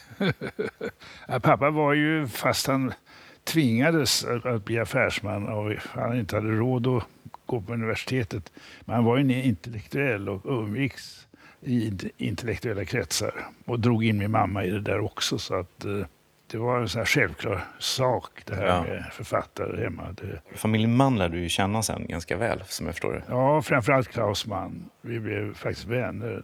[1.43, 2.93] Pappa var ju, fast han
[3.45, 7.05] tvingades att bli affärsman och han inte hade råd att
[7.49, 8.53] gå på universitetet.
[8.81, 11.27] Men han var ju en intellektuell och umgicks
[11.61, 13.35] i intellektuella kretsar
[13.65, 15.39] och drog in min mamma i det där också.
[15.39, 16.07] Så att eh,
[16.51, 18.83] det var en sån självklar sak det här ja.
[18.83, 20.03] med författare hemma.
[20.13, 20.59] Det...
[20.59, 23.23] Familjen Mann lärde du ju känna sen ganska väl som jag förstår det.
[23.29, 24.91] Ja, framförallt Klaus Mann.
[25.01, 26.43] Vi blev faktiskt vänner.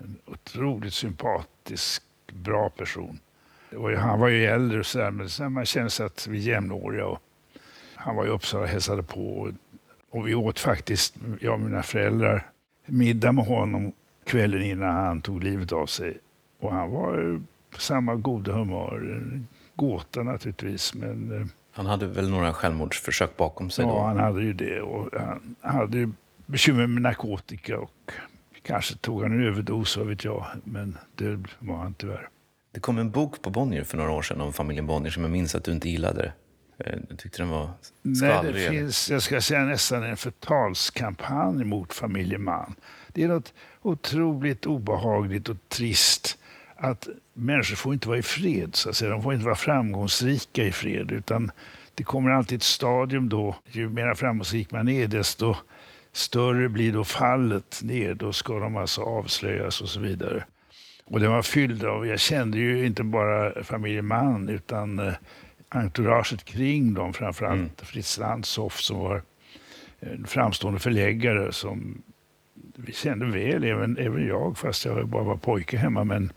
[0.00, 3.18] En otroligt sympatisk, bra person.
[3.76, 7.06] Och han var ju äldre och sådär, men man kände sig att vi är jämnåriga.
[7.06, 7.18] Och
[7.94, 9.52] han var i Uppsala och hälsade på.
[10.16, 12.46] Och vi åt faktiskt, jag och mina föräldrar,
[12.86, 13.92] middag med honom
[14.24, 16.18] kvällen innan han tog livet av sig.
[16.60, 19.30] Och han var på samma goda humör.
[19.74, 21.40] Gåta naturligtvis, men...
[21.40, 23.84] Eh, han hade väl några självmordsförsök bakom sig?
[23.84, 24.00] Ja, då?
[24.00, 24.80] han hade ju det.
[24.80, 25.08] Och
[25.60, 26.10] han hade
[26.46, 28.12] bekymmer med narkotika och
[28.62, 30.46] kanske tog han en överdos, vad vet jag.
[30.64, 32.28] Men det var han tyvärr.
[32.72, 35.32] Det kom en bok på Bonnier för några år sedan om familjen Bonnier som jag
[35.32, 36.32] minns att du inte gillade.
[36.78, 37.70] Eh, du tyckte den var
[38.16, 38.54] skvallrig?
[38.54, 42.74] Nej, det finns, jag ska säga nästan en förtalskampanj mot familjen Mann.
[43.08, 46.38] Det är något otroligt obehagligt och trist
[46.76, 48.74] att människor får inte vara i fred.
[48.74, 49.10] Så att säga.
[49.10, 51.12] De får inte vara framgångsrika i fred.
[51.12, 51.50] utan
[51.94, 55.56] Det kommer alltid ett stadium då, ju mer framgångsrik man är, desto
[56.12, 58.14] större blir då fallet ner.
[58.14, 60.44] Då ska de alltså avslöjas och så vidare.
[61.04, 65.14] Och den var fylld av, jag kände ju inte bara familjen Mann utan eh,
[65.68, 67.70] entouraget kring dem, framförallt mm.
[67.76, 69.22] Fritz Landshoff som var
[70.00, 72.02] en framstående förläggare som
[72.76, 76.04] vi kände väl, även, även jag, fast jag bara var pojke hemma.
[76.04, 76.32] Men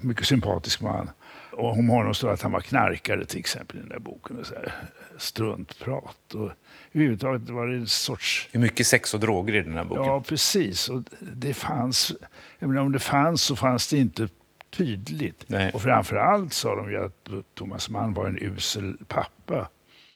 [0.00, 1.10] mycket sympatisk man.
[1.52, 4.38] Och om honom står att han var knarkare till exempel i den där boken.
[4.38, 4.72] Och så här,
[5.18, 6.34] struntprat.
[6.34, 6.50] Och
[6.92, 8.48] överhuvudtaget var det en sorts...
[8.52, 10.04] Är mycket sex och droger i den här boken.
[10.04, 10.88] Ja, precis.
[10.88, 12.12] Och det fanns...
[12.58, 14.28] Jag menar, om det fanns så fanns det inte
[14.76, 15.44] tydligt.
[15.46, 15.70] Nej.
[15.74, 19.68] Och framför allt sa de ju att Thomas Mann var en usel pappa.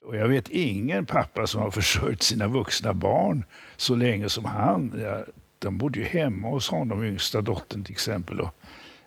[0.05, 3.44] Och jag vet ingen pappa som har försörjt sina vuxna barn
[3.77, 5.01] så länge som han.
[5.03, 5.25] Ja,
[5.59, 8.40] de bodde ju hemma hos honom, yngsta dottern till exempel.
[8.40, 8.55] Och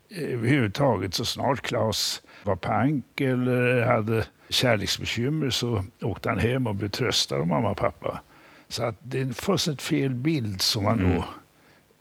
[0.09, 6.89] överhuvudtaget så snart Claes var pank eller hade kärleksbekymmer så åkte han hem och blev
[6.89, 8.21] tröstad av mamma och pappa.
[8.67, 11.15] Så att det är en fullständigt fel bild som man mm.
[11.15, 11.25] då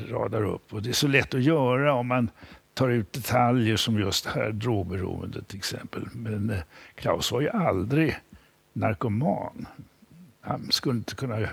[0.04, 0.72] radar upp.
[0.72, 2.30] Och det är så lätt att göra om man
[2.80, 6.08] tar ut detaljer som just det här drogberoendet till exempel.
[6.12, 6.58] Men eh,
[6.94, 8.16] Klaus var ju aldrig
[8.72, 9.66] narkoman.
[10.40, 11.48] Han skulle inte kunna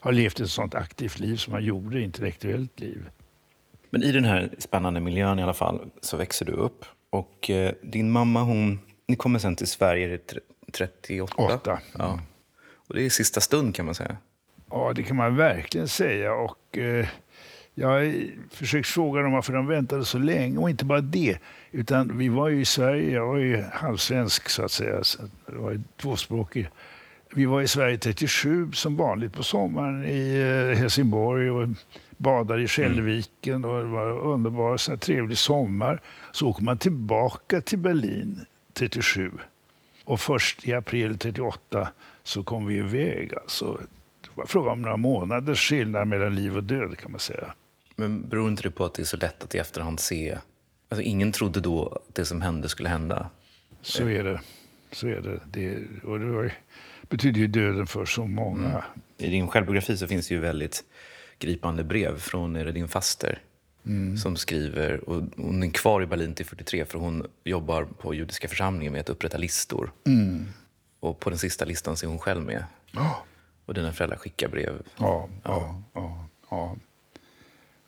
[0.00, 3.10] ha levt ett sånt aktivt liv som han gjorde, intellektuellt liv.
[3.90, 6.84] Men i den här spännande miljön i alla fall så växer du upp.
[7.10, 10.18] Och eh, din mamma, hon, ni kommer sen till Sverige
[10.72, 11.34] 38?
[11.36, 11.78] Åtta.
[11.98, 12.12] Ja.
[12.12, 12.20] Mm.
[12.88, 14.16] Och det är sista stund kan man säga.
[14.70, 16.34] Ja, det kan man verkligen säga.
[16.34, 17.08] Och eh,
[17.74, 20.58] jag har försökt fråga dem varför de väntade så länge.
[20.58, 21.38] Och inte bara det,
[21.70, 25.58] utan vi var ju i Sverige, jag var ju halvsvensk så att säga, så jag
[25.58, 26.68] var tvåspråkig.
[27.34, 31.68] Vi var i Sverige 37 som vanligt på sommaren i eh, Helsingborg och
[32.16, 36.00] badade i Skälviken och det var en underbar så trevlig sommar.
[36.32, 38.40] Så åker man tillbaka till Berlin
[38.72, 39.30] 37
[40.04, 41.88] och först i april 38
[42.22, 43.34] så kom vi iväg.
[43.42, 43.80] Alltså,
[44.22, 47.54] det var fråga om några månaders skillnad mellan liv och död kan man säga.
[47.96, 50.38] Men beror inte det på att det är så lätt att i efterhand se?
[50.88, 53.30] Alltså, ingen trodde då att det som hände skulle hända.
[53.82, 54.40] Så är det.
[54.92, 55.40] Så är det.
[55.46, 56.52] det och det var,
[57.08, 58.68] betyder ju döden för så många.
[58.68, 58.82] Mm.
[59.18, 60.84] I din självbiografi så finns det ju väldigt
[61.38, 63.38] gripande brev från är det din faster
[63.86, 64.16] mm.
[64.16, 65.08] som skriver.
[65.08, 69.00] Och hon är kvar i Berlin till 43 för hon jobbar på judiska församlingen med
[69.00, 69.92] att upprätta listor.
[70.06, 70.46] Mm.
[71.00, 72.64] Och på den sista listan är hon själv med.
[72.94, 73.16] Oh.
[73.66, 74.82] Och dina föräldrar skickar brev.
[74.96, 76.28] Ja, ja, ja.
[76.50, 76.76] ja.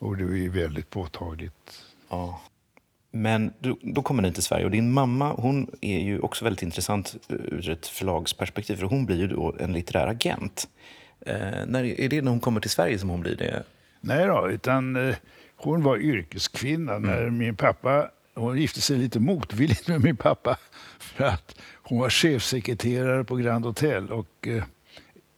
[0.05, 1.85] Och det är väldigt påtagligt.
[2.09, 2.41] Ja.
[3.11, 6.63] Men då, då kommer ni till Sverige och din mamma hon är ju också väldigt
[6.63, 10.69] intressant ur ett förlagsperspektiv för hon blir ju då en litterär agent.
[11.21, 13.63] Eh, när, är det när hon kommer till Sverige som hon blir det?
[14.01, 15.17] Nej då, utan eh,
[15.57, 17.11] hon var yrkeskvinna mm.
[17.11, 20.57] när min pappa hon gifte sig lite motvilligt med min pappa
[20.99, 24.13] för att hon var chefsekreterare på Grand Hotel.
[24.13, 24.65] Och, eh,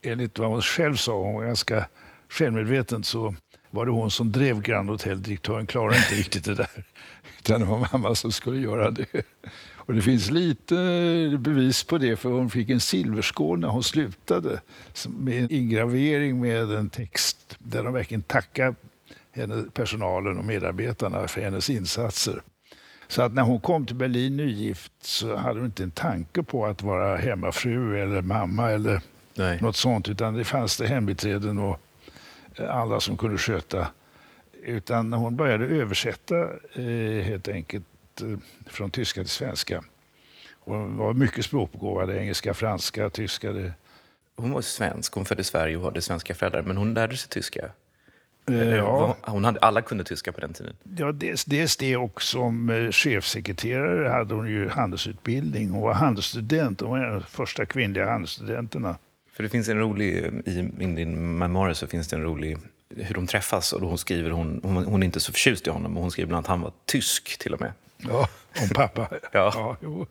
[0.02, 1.88] enligt vad hon själv sa, hon var ganska
[2.28, 3.34] självmedveten, så
[3.70, 5.22] var det hon som drev Grand Hotel.
[5.22, 6.84] Direktören klarade inte riktigt det där.
[7.38, 9.06] Utan det var mamma som skulle göra det.
[9.74, 10.74] Och det finns lite
[11.38, 14.60] bevis på det, för hon fick en silverskål när hon slutade
[15.08, 18.74] med en ingravering med en text där de verkligen tackar
[19.32, 22.42] henne, personalen och medarbetarna för hennes insatser.
[23.08, 26.66] Så att när hon kom till Berlin nygift så hade hon inte en tanke på
[26.66, 29.00] att vara hemmafru eller mamma eller
[29.34, 29.58] Nej.
[29.62, 31.80] något sånt, utan det fanns det hembiträden och
[32.60, 33.88] alla som kunde sköta.
[34.62, 36.34] Utan hon började översätta
[36.74, 37.84] eh, helt enkelt
[38.20, 39.84] eh, från tyska till svenska.
[40.52, 43.72] Hon var mycket språkbegåvad, engelska, franska, tyska.
[44.36, 47.30] Hon var svensk, hon föddes i Sverige och hade svenska föräldrar, men hon lärde sig
[47.30, 47.70] tyska?
[48.50, 49.16] Eh, ja.
[49.22, 50.76] Hon hade, alla kunde tyska på den tiden?
[50.96, 55.70] Ja, dels, dels det och som chefsekreterare hade hon ju handelsutbildning.
[55.70, 58.96] Hon var handelsstudent, hon var en av de första kvinnliga handelsstudenterna.
[59.36, 62.58] För det finns en rolig, i din memoarer så finns det en rolig
[62.96, 65.70] hur de träffas och då hon skriver, hon, hon, hon är inte så förtjust i
[65.70, 67.72] honom och hon skriver bland att han var tysk till och med.
[67.96, 68.28] Ja,
[68.62, 69.08] om pappa.
[69.32, 69.52] ja.
[69.54, 70.06] Ja, jo.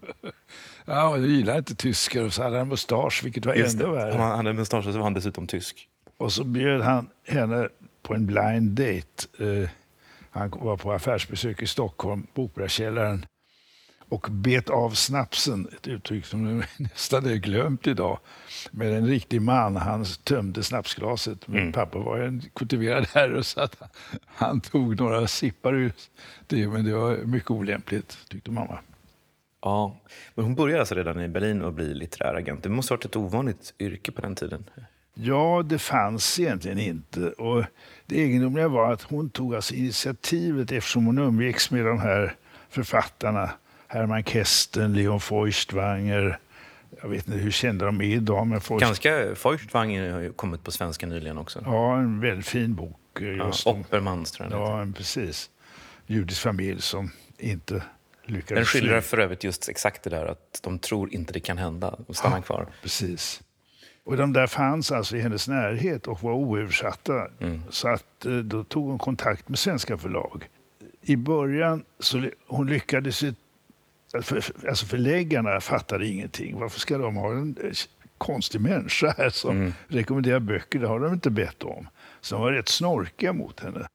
[0.86, 4.18] ja, och gillade inte tyskar och så hade han mustasch, vilket var Just ännu värre.
[4.18, 5.88] Han hade mustasch och så var han dessutom tysk.
[6.18, 7.70] Och så bjöd han henne
[8.02, 9.44] på en blind date.
[9.44, 9.70] Uh,
[10.30, 13.26] han var på affärsbesök i Stockholm, på Operakällaren
[14.10, 18.20] och bet av snapsen, ett uttryck som nästan är glömt idag,
[18.72, 19.76] med en riktig man.
[19.76, 21.48] Han tömde snapsglaset.
[21.48, 21.74] Min mm.
[21.74, 23.82] pappa var en kultiverad herre så att
[24.26, 25.94] han tog några sippar ur
[26.48, 28.80] det, men det var mycket olämpligt, tyckte mamma.
[29.62, 29.96] Ja,
[30.36, 32.64] men hon började alltså redan i Berlin att bli litterär agent.
[32.64, 34.64] Det måste ha varit ett ovanligt yrke på den tiden?
[35.14, 37.30] Ja, det fanns egentligen inte.
[37.30, 37.64] Och
[38.06, 42.36] det egendomliga var att hon tog alltså initiativet eftersom hon umgicks med de här
[42.70, 43.52] författarna
[43.88, 46.40] Hermann Kästen, Leon Feuchtwanger.
[47.02, 48.48] Jag vet inte hur kända de är idag.
[48.48, 48.82] Men Feucht...
[48.82, 51.62] Ganska, Feuchtwanger har ju kommit på svenska nyligen också.
[51.66, 53.22] Ja, en väldigt fin bok.
[53.22, 55.50] Eh, just ja, Oppermans tror jag Ja, precis.
[56.08, 57.84] Judisk familj som inte
[58.26, 61.58] lyckades Den skildrar för övrigt just exakt det där att de tror inte det kan
[61.58, 62.68] hända och stannar ja, kvar.
[62.82, 63.42] Precis.
[64.04, 67.28] Och de där fanns alltså i hennes närhet och var oöversatta.
[67.40, 67.62] Mm.
[67.70, 70.50] Så att, eh, då tog hon kontakt med svenska förlag.
[71.02, 73.24] I början så hon lyckades
[74.16, 76.60] alltså förläggarna fattade ingenting.
[76.60, 77.72] Varför ska de ha en eh,
[78.18, 79.74] konstig människa här som mm.
[79.88, 80.80] rekommenderar böcker?
[80.80, 81.88] Det har de inte bett om.
[82.22, 83.88] Så de var rätt snorkiga mot henne.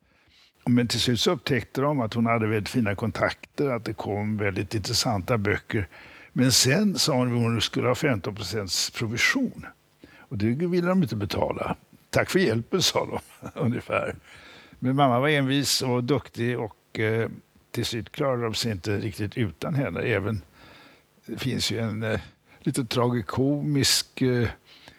[0.66, 4.36] Men till slut så upptäckte de att hon hade väldigt fina kontakter, att det kom
[4.36, 5.88] väldigt intressanta böcker.
[6.32, 9.66] Men sen sa hon att hon skulle ha 15 procents provision.
[10.18, 11.76] Och det ville de inte betala.
[12.10, 14.14] Tack för hjälpen, sa de ungefär.
[14.78, 17.28] Men mamma var envis och duktig och eh,
[17.70, 20.00] till slut klarade de sig inte riktigt utan henne.
[20.00, 20.42] Även,
[21.26, 22.20] det finns ju en eh,
[22.58, 24.48] lite tragikomisk eh,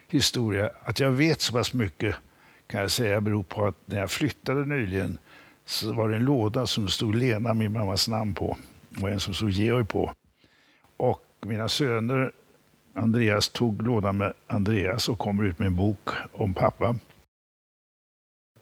[0.08, 0.70] historia.
[0.82, 2.16] Att jag vet så pass mycket
[2.66, 5.18] kan jag säga beror på att när jag flyttade nyligen
[5.64, 8.56] så var det en låda som stod Lena, min mammas namn på,
[9.00, 10.12] och en som stod Georg på.
[10.96, 12.32] Och mina söner,
[12.94, 16.96] Andreas tog lådan med Andreas och kommer ut med en bok om pappa.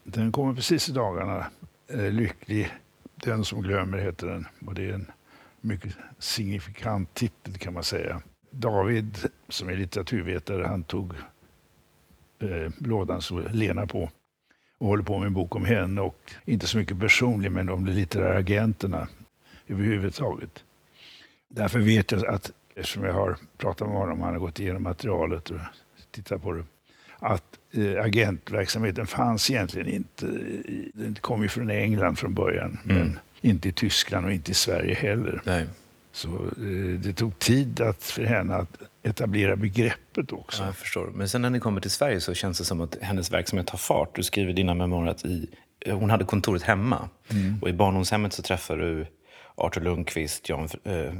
[0.04, 1.46] Den kommer precis i dagarna,
[1.88, 2.70] eh, Lycklig
[3.22, 5.10] den som glömmer heter den och det är en
[5.60, 8.22] mycket signifikant titel kan man säga.
[8.50, 11.12] David, som är litteraturvetare, han tog
[12.38, 14.10] eh, lådan som Lena på
[14.78, 17.84] och håller på med en bok om henne och inte så mycket personlig men om
[17.84, 19.08] de litterära agenterna
[19.68, 20.64] överhuvudtaget.
[21.48, 25.50] Därför vet jag att, eftersom jag har pratat med honom, han har gått igenom materialet
[25.50, 25.58] och
[26.10, 26.64] tittat på det,
[27.18, 27.59] att
[28.02, 30.26] agentverksamheten fanns egentligen inte.
[30.92, 32.96] Den kom ju från England från början, mm.
[32.96, 35.42] men inte i Tyskland och inte i Sverige heller.
[35.44, 35.66] Nej.
[36.12, 40.62] Så eh, det tog tid att, för henne att etablera begreppet också.
[40.62, 41.06] Ja, jag förstår.
[41.14, 43.78] Men sen när ni kommer till Sverige så känns det som att hennes verksamhet tar
[43.78, 44.16] fart.
[44.16, 45.48] Du skriver i dina memoarer att i,
[45.86, 47.08] hon hade kontoret hemma.
[47.30, 47.58] Mm.
[47.62, 49.06] Och i barndomshemmet så träffar du
[49.54, 51.12] Artur Lundqvist, Jan eh,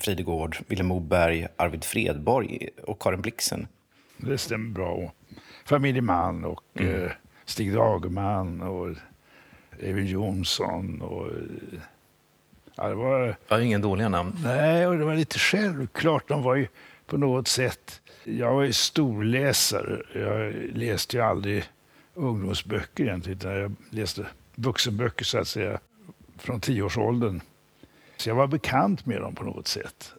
[0.00, 3.68] Fridegård, Vilhelm Moberg, Arvid Fredborg och Karin Blixen.
[4.16, 5.12] Det stämmer bra
[5.68, 7.02] familjeman och mm.
[7.04, 7.10] eh,
[7.44, 8.88] Stig Dagerman och
[9.80, 11.02] Evin Jonsson.
[11.02, 11.30] Och,
[12.74, 14.36] ja, det var, var ingen dåliga namn.
[14.44, 16.28] Nej, och det var lite självklart.
[16.28, 16.68] De var ju
[17.06, 18.00] på något sätt...
[18.24, 20.02] Jag var ju storläsare.
[20.14, 21.64] Jag läste ju aldrig
[22.14, 25.78] ungdomsböcker egentligen, utan jag läste vuxenböcker så att säga
[26.38, 27.40] från tioårsåldern.
[28.16, 30.12] Så jag var bekant med dem på något sätt.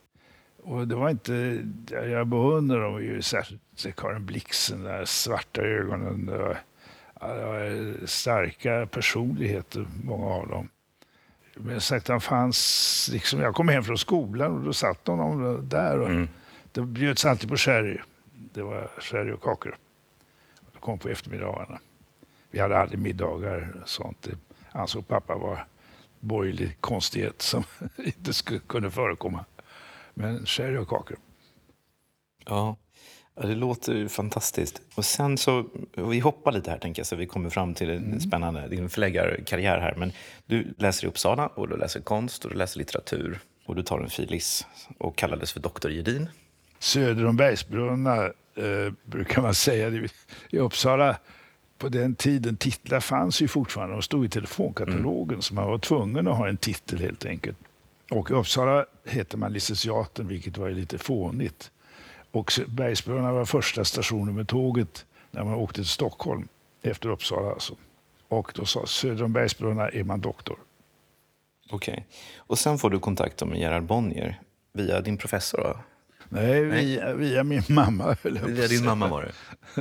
[0.69, 6.25] Och det var inte, jag beundrar dem ju särskilt Karin Blixen, de svarta ögonen.
[6.25, 6.57] Det var,
[7.19, 10.69] det var starka personligheter, många av dem.
[11.55, 15.99] Men sagt, han fanns, liksom, jag kom hem från skolan och då satt de där.
[15.99, 16.27] Och mm.
[16.71, 17.97] Det bjöds alltid på sherry.
[18.53, 19.77] Det var sherry och kakor.
[20.79, 21.79] kom på eftermiddagarna.
[22.51, 24.21] Vi hade aldrig middagar och sånt.
[24.21, 24.37] Det
[24.71, 25.65] ansåg pappa var
[26.19, 27.63] borgerlig konstighet som
[27.97, 29.45] inte skulle, kunde förekomma.
[30.19, 31.17] Men sherry och kakor.
[32.45, 32.77] Ja.
[33.41, 34.81] Det låter ju fantastiskt.
[34.95, 38.05] Och sen så, vi hoppar lite här tänker jag, så vi kommer fram till en
[38.05, 38.19] mm.
[38.19, 39.95] spännande, din förläggarkarriär här.
[39.95, 40.11] Men
[40.45, 43.39] du läser i Uppsala och du läser konst och du läser litteratur.
[43.65, 44.67] Och du tar en filis
[44.97, 46.29] och kallades för doktor Gedin.
[46.79, 50.09] Söder om Bergsbrunna eh, brukar man säga.
[50.49, 51.17] I Uppsala
[51.77, 53.95] på den tiden, titlar fanns ju fortfarande.
[53.95, 55.41] De stod i telefonkatalogen mm.
[55.41, 57.57] så man var tvungen att ha en titel helt enkelt.
[58.09, 61.71] Och i Uppsala hette man licentiaten, vilket var lite fånigt.
[62.31, 66.47] Och Bergsbrunna var första stationen med tåget när man åkte till Stockholm,
[66.81, 67.75] efter Uppsala alltså.
[68.27, 70.57] Och då sa söder om Bergsbrunna är man doktor.
[71.69, 71.91] Okej.
[71.91, 72.03] Okay.
[72.37, 74.41] Och sen får du kontakt med Gerhard Bonnier
[74.73, 75.57] via din professor?
[75.57, 75.79] Då?
[76.29, 78.15] Nej, via, via min mamma.
[78.23, 79.33] Via din mamma var det?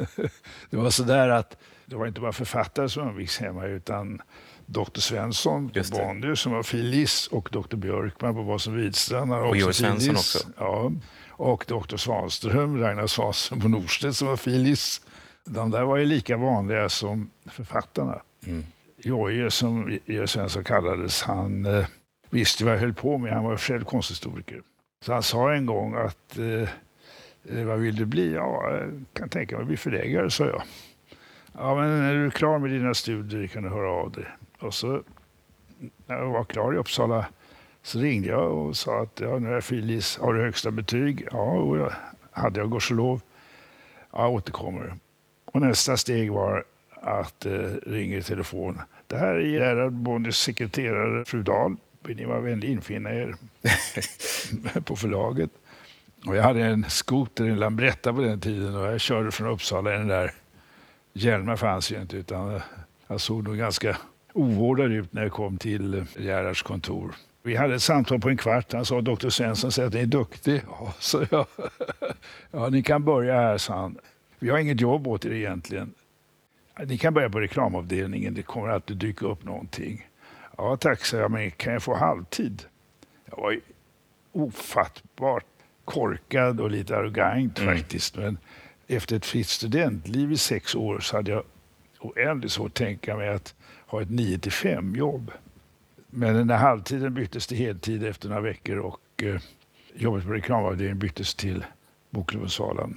[0.71, 1.57] det var sådär att
[1.87, 4.23] det var inte bara författare som umgicks hemma utan
[4.71, 9.33] Dr Svensson på Bonnier som var filis och Dr Björkman på Wahlström Widstrand.
[9.33, 10.49] Och Georg Svensson också?
[10.59, 10.93] Ja,
[11.31, 15.01] och Dr Svanström, Ragnar Svanström på Norstedt som var filis.
[15.45, 18.23] De där var ju lika vanliga som författarna.
[18.47, 18.65] Mm.
[18.99, 21.87] Jojje, som Georg Svensson kallades, han eh,
[22.31, 23.33] visste vad jag höll på med.
[23.33, 24.63] Han var själv konsthistoriker.
[25.05, 26.69] Så han sa en gång att eh,
[27.59, 28.35] eh vad vill du bli?
[28.35, 30.63] Ja, jag kan tänka mig att bli förläggare, sa jag.
[31.53, 34.27] Ja, men när du är klar med dina studier kan du höra av dig.
[34.61, 35.03] Och så
[36.07, 37.27] när jag var klar i Uppsala
[37.83, 40.19] så ringde jag och sa att ja, nu är jag filis.
[40.19, 41.29] Har du högsta betyg?
[41.33, 41.93] Ja, och jag
[42.31, 43.21] hade jag gudskelov.
[44.13, 44.95] Ja, jag återkommer.
[45.45, 46.65] Och nästa steg var
[47.03, 47.53] att eh,
[47.87, 48.81] ringa i telefon.
[49.07, 51.77] Det här är Gerhard Bonniers sekreterare, fru Dahl.
[52.03, 53.35] Vill ni vara vänlig infinna er
[54.85, 55.51] på förlaget?
[56.27, 59.91] Och jag hade en skoter, en Lambretta på den tiden och jag körde från Uppsala
[59.91, 60.33] den där.
[61.13, 62.61] Hjälmar fanns ju inte utan
[63.07, 63.97] jag såg nog ganska
[64.33, 67.15] ovårdad ut när jag kom till Gerhards kontor.
[67.43, 68.73] Vi hade ett samtal på en kvart.
[68.73, 70.63] Han sa doktor Svensson säger att ni är duktig.
[70.81, 71.47] Ja, så jag.
[72.51, 73.99] ja, ni kan börja här, sa han.
[74.39, 75.95] Vi har inget jobb åt er egentligen.
[76.87, 78.35] Ni kan börja på reklamavdelningen.
[78.35, 80.07] Det kommer alltid dyka upp någonting.
[80.57, 81.31] Ja, tack, sa jag.
[81.31, 82.63] Men kan jag få halvtid?
[83.31, 83.61] Jag var
[84.33, 85.45] ofattbart
[85.85, 87.77] korkad och lite arrogant mm.
[87.77, 88.17] faktiskt.
[88.17, 88.39] Men
[88.87, 91.43] efter ett fritt studentliv i sex år så hade jag
[92.01, 93.55] oändligt svårt att tänka mig att
[93.89, 95.31] ha ett 9 till 5 jobb.
[96.11, 99.41] Men när halvtiden byttes till heltid efter några veckor och eh,
[99.95, 101.65] jobbet på reklamavdelningen byttes till
[102.11, 102.97] bokklubbensalen.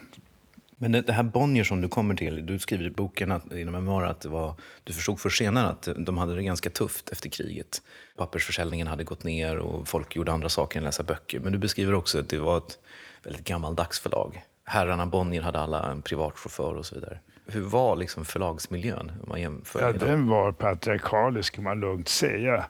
[0.78, 3.66] Men det, det här Bonnier som du kommer till, du skriver i boken, att, i
[3.66, 7.30] memoarer, att det var, du förstod först senare att de hade det ganska tufft efter
[7.30, 7.82] kriget.
[8.18, 11.40] Pappersförsäljningen hade gått ner och folk gjorde andra saker än läsa böcker.
[11.40, 12.80] Men du beskriver också att det var ett
[13.24, 14.44] väldigt gammaldags förlag.
[14.64, 17.20] Herrarna Bonnier hade alla en privatchaufför och så vidare.
[17.46, 19.12] Hur var liksom förlagsmiljön?
[19.24, 22.66] Om man jämför ja, den var patriarkalisk kan man lugnt säga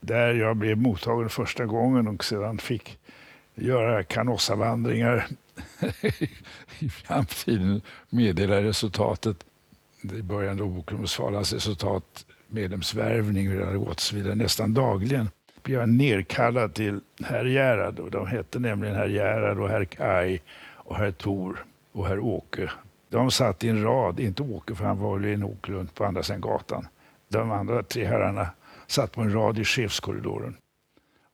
[0.00, 2.98] där jag blev mottagen första gången och sedan fick
[3.54, 5.26] göra Canossa-vandringar
[6.78, 9.36] i framtiden, meddela resultatet.
[10.02, 15.28] I början då Boklundsvalans resultat, medlemsvärvning, det hade gått så vidare, nästan dagligen
[15.66, 20.40] blev jag nerkallad till herr Gerhard och de hette nämligen herr Gerhard och herr Kai
[20.74, 22.70] och herr Tor och herr Åke.
[23.08, 26.22] De satt i en rad, inte Åke för han var i en Åkerlund på andra
[26.22, 26.88] sidan gatan.
[27.28, 28.50] De andra tre herrarna
[28.86, 30.56] satt på en rad i chefskorridoren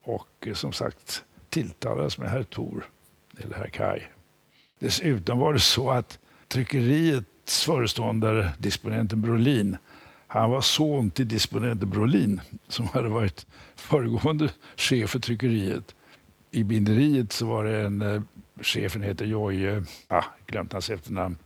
[0.05, 2.85] och eh, som sagt tilltalades med herr Tor
[3.39, 4.01] eller herr Kai.
[4.79, 6.19] Dessutom var det så att
[6.49, 9.77] tryckeriets föreståndare, disponenten Brolin,
[10.33, 15.95] han var son till disponenten Brolin som hade varit föregående chef för tryckeriet.
[16.51, 18.23] I binderiet så var det en, eh,
[18.61, 21.37] chefen heter Jojje, ah, glömt hans efternamn,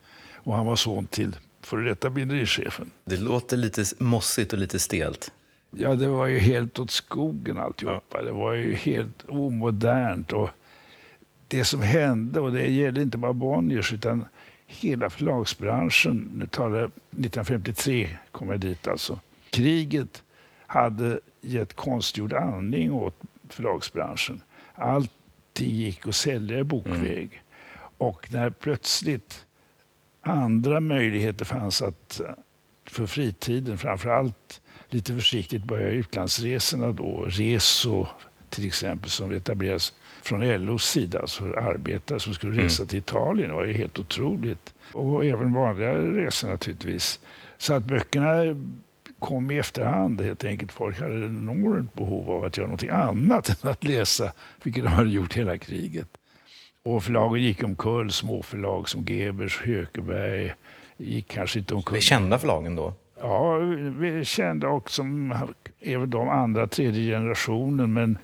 [0.47, 2.91] och han var son till före detta binderichefen.
[3.05, 5.33] Det låter lite mossigt och lite stelt.
[5.71, 8.23] Ja, det var ju helt åt skogen alltihopa.
[8.23, 10.33] Det var ju helt omodernt.
[10.33, 10.51] Och
[11.49, 14.25] det som hände, och det gällde inte bara Bonniers utan
[14.67, 16.31] hela förlagsbranschen.
[16.35, 19.21] Nu talar jag 1953, kom jag dit alltså.
[19.51, 20.23] Kriget
[20.67, 24.43] hade gett konstgjord andning åt förlagsbranschen.
[24.75, 27.43] Allting gick att sälja i bokväg.
[27.43, 27.89] Mm.
[27.99, 29.46] Och när plötsligt
[30.27, 32.21] andra möjligheter fanns att
[32.87, 37.25] för fritiden, framför allt lite försiktigt börja utlandsresorna då.
[37.29, 38.07] Reso
[38.51, 42.89] till exempel som etableras från LOs sida, alltså arbetare som skulle resa mm.
[42.89, 43.49] till Italien.
[43.49, 44.75] Det var ju helt otroligt.
[44.93, 47.21] Och även vanliga resor naturligtvis.
[47.59, 48.57] Så att böckerna
[49.19, 50.73] kom i efterhand helt enkelt.
[50.73, 55.11] Folk hade enormt behov av att göra något annat än att läsa, vilket de hade
[55.11, 56.09] gjort hela kriget.
[56.87, 60.55] Och förlagen gick omkull, småförlag som Gebers, Hökeberg,
[60.97, 61.95] gick kanske inte omkull.
[61.95, 62.95] Det kända förlagen då?
[63.21, 63.57] Ja,
[63.99, 65.35] vi är kända och som
[65.81, 68.19] väl de andra, tredje generationen, men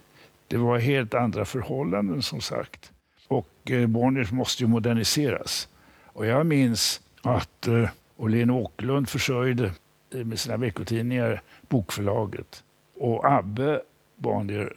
[0.49, 2.93] det var helt andra förhållanden som sagt.
[3.29, 5.69] Och eh, Bonniers måste ju moderniseras.
[6.07, 9.73] Och jag minns att eh, Åhlén Åkerlund försörjde
[10.15, 12.65] eh, med sina veckotidningar bokförlaget.
[12.97, 13.81] Och Abbe
[14.17, 14.73] Bonnier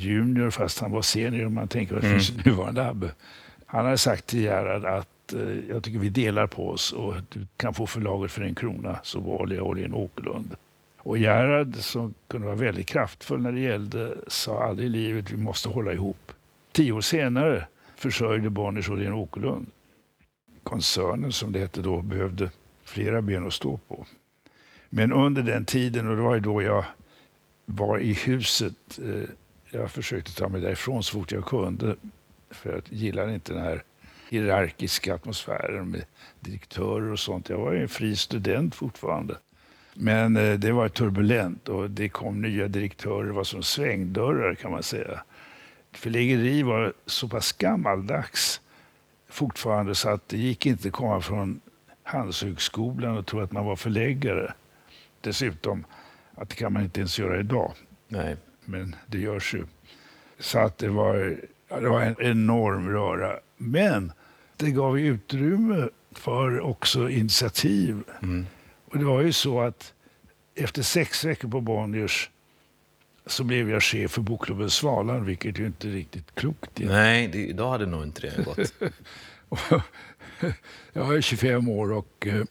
[0.00, 2.20] junior, fast han var senior om man tänker på mm.
[2.44, 3.10] nuvarande Abbe.
[3.66, 7.46] Han hade sagt till Gerhard att eh, jag tycker vi delar på oss och du
[7.56, 8.98] kan få förlaget för en krona.
[9.02, 10.56] Så var det Åhlén Åkerlund.
[10.98, 15.36] Och Gerhard, som kunde vara väldigt kraftfull när det gällde, sa aldrig i livet vi
[15.36, 16.32] måste hålla ihop.
[16.72, 19.66] Tio år senare försörjde Bonniers Åhlén Åkerlund.
[20.62, 22.50] Koncernen, som det hette då, behövde
[22.84, 24.06] flera ben att stå på.
[24.88, 26.84] Men under den tiden, och det var ju då jag
[27.66, 29.28] var i huset, eh,
[29.70, 31.96] jag försökte ta mig därifrån så fort jag kunde,
[32.50, 33.82] för jag gillade inte den här
[34.30, 36.04] hierarkiska atmosfären med
[36.40, 37.48] direktörer och sånt.
[37.48, 39.36] Jag var ju en fri student fortfarande.
[39.94, 43.26] Men eh, det var turbulent och det kom nya direktörer.
[43.26, 45.22] Det var som svängdörrar kan man säga.
[45.92, 48.60] Förläggeri var så pass gammaldags
[49.28, 51.60] fortfarande så att det gick inte att komma från
[52.02, 54.54] Handelshögskolan och tro att man var förläggare.
[55.20, 55.84] Dessutom,
[56.34, 57.72] att det kan man inte ens göra idag.
[58.08, 58.36] Nej.
[58.70, 59.64] Men det görs ju.
[60.38, 61.36] Så att det var,
[61.68, 63.38] det var en enorm röra.
[63.56, 64.12] Men
[64.56, 68.02] det gav utrymme för också initiativ.
[68.22, 68.46] Mm.
[68.84, 69.94] Och det var ju så att
[70.54, 72.30] efter sex veckor på Bonniers
[73.26, 76.70] så blev jag chef för bokklubben Svalan, vilket ju inte är riktigt klokt.
[76.74, 78.74] Nej, det, idag hade nog inte det gått.
[80.92, 82.44] jag är 25 år och eh,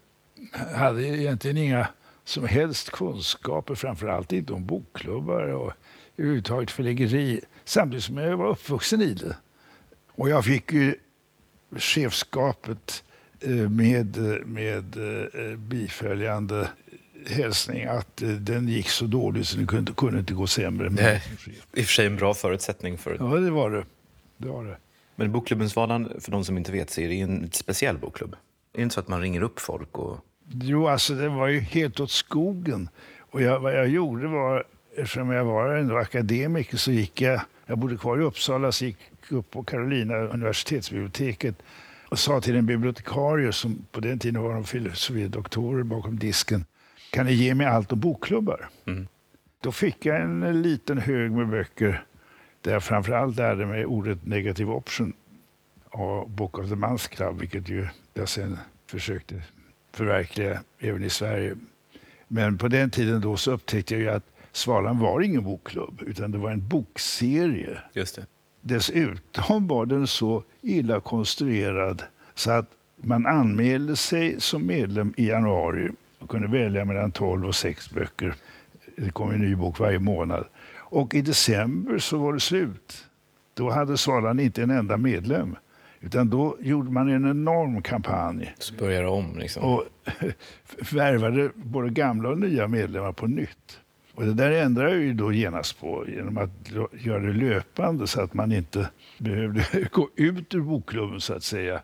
[0.76, 1.88] hade egentligen inga
[2.24, 5.74] som helst kunskaper, framför allt inte om bokklubbar och
[6.20, 9.36] överhuvudtaget förläggeri, samtidigt som jag var uppvuxen i det.
[10.12, 10.96] Och jag fick ju
[11.76, 13.04] chefskapet
[13.40, 16.70] eh, med, med eh, biföljande
[17.28, 20.90] hälsning att eh, den gick så dåligt så det kunde, kunde inte gå sämre.
[20.90, 21.24] Nej,
[21.74, 23.18] I och för sig en bra förutsättning för...
[23.20, 23.86] Ja, det var det.
[24.38, 24.78] det, var det.
[25.16, 28.34] Men Bokklubbens Svalan, för de som inte vet, så är det en speciell bokklubb.
[28.34, 29.98] Är det inte så att man ringer upp folk?
[29.98, 30.18] Och...
[30.52, 32.90] Jo, alltså det var ju helt åt skogen.
[33.32, 34.64] Och jag, vad jag gjorde var,
[35.02, 38.98] eftersom jag var ändå akademiker så gick jag, jag bodde kvar i Uppsala, så gick
[39.30, 41.56] upp på Carolina universitetsbiblioteket
[42.10, 46.66] och sa till en bibliotekarie, som på den tiden var de filosofidoktorer bakom disken,
[47.12, 48.70] kan ni ge mig allt om bokklubbar?
[48.86, 49.08] Mm.
[49.62, 52.04] Då fick jag en liten hög med böcker
[52.62, 55.14] där jag framförallt lärde mig ordet negative option
[55.90, 59.44] och Book of the Month Club, vilket ju jag sen försökte
[59.94, 61.56] förverkliga även i Sverige.
[62.28, 66.32] Men på den tiden då så upptäckte jag ju att Svalan var ingen bokklubb, utan
[66.32, 67.78] det var en bokserie.
[67.94, 68.26] Just det.
[68.62, 72.04] Dessutom var den så illa konstruerad
[72.36, 75.90] så att man anmälde sig som medlem i januari
[76.20, 78.36] och kunde välja mellan 12 och 6 böcker.
[78.98, 80.46] Det kom en ny bok varje månad.
[80.78, 83.06] Och i december så var det slut.
[83.54, 85.56] Då hade Svalan inte en enda medlem.
[86.02, 88.54] Utan då gjorde man en enorm kampanj.
[88.60, 89.64] Så började om liksom.
[89.64, 89.84] Och
[90.92, 93.80] värvade både gamla och nya medlemmar på nytt.
[94.20, 96.50] Och det där ändrade jag ju då genast på genom att
[97.02, 101.82] göra det löpande så att man inte behövde gå ut ur bokklubben så att säga.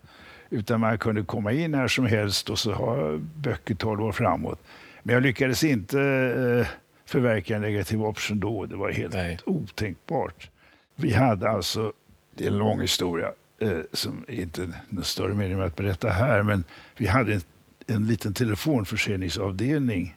[0.49, 4.59] Utan man kunde komma in när som helst och så ha böcker 12 år framåt.
[5.03, 6.67] Men jag lyckades inte eh,
[7.05, 8.65] förverkliga negativ option då.
[8.65, 9.39] Det var helt Nej.
[9.45, 10.49] otänkbart.
[10.95, 11.93] Vi hade alltså,
[12.35, 14.61] det är en lång historia eh, som inte
[14.97, 16.63] är större mening med att berätta här, men
[16.97, 17.41] vi hade en,
[17.87, 20.15] en liten telefonförsäljningsavdelning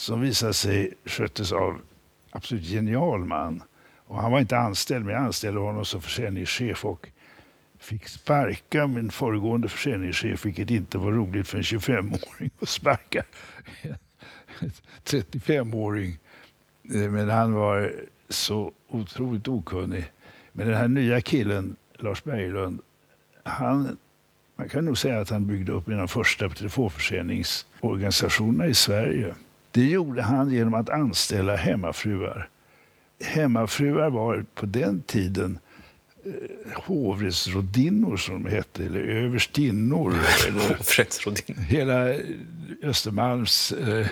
[0.00, 1.80] som visade sig sköttes av
[2.30, 3.62] absolut genial man.
[4.06, 7.08] Och han var inte anställd, men jag anställde honom som försäljningschef och
[7.78, 13.24] fick sparka min föregående försäljningschef, vilket inte var roligt för en 25-åring att sparka
[14.60, 14.72] en
[15.04, 16.18] 35-åring.
[16.94, 17.92] Eh, men han var
[18.28, 20.12] så otroligt okunnig.
[20.52, 22.80] Men den här nya killen, Lars Berglund,
[23.42, 23.96] han,
[24.56, 29.34] man kan nog säga att han byggde upp en av de första telefonförsäljningsorganisationerna i Sverige.
[29.70, 32.48] Det gjorde han genom att anställa hemmafruar.
[33.24, 35.58] Hemmafruar var på den tiden
[36.24, 36.32] eh,
[36.74, 40.10] hovrättsrådinnor som de hette, eller överstinnor.
[40.52, 41.62] Hovrättsrådinnor.
[41.62, 42.14] Hela
[42.82, 44.06] Östermalms eh,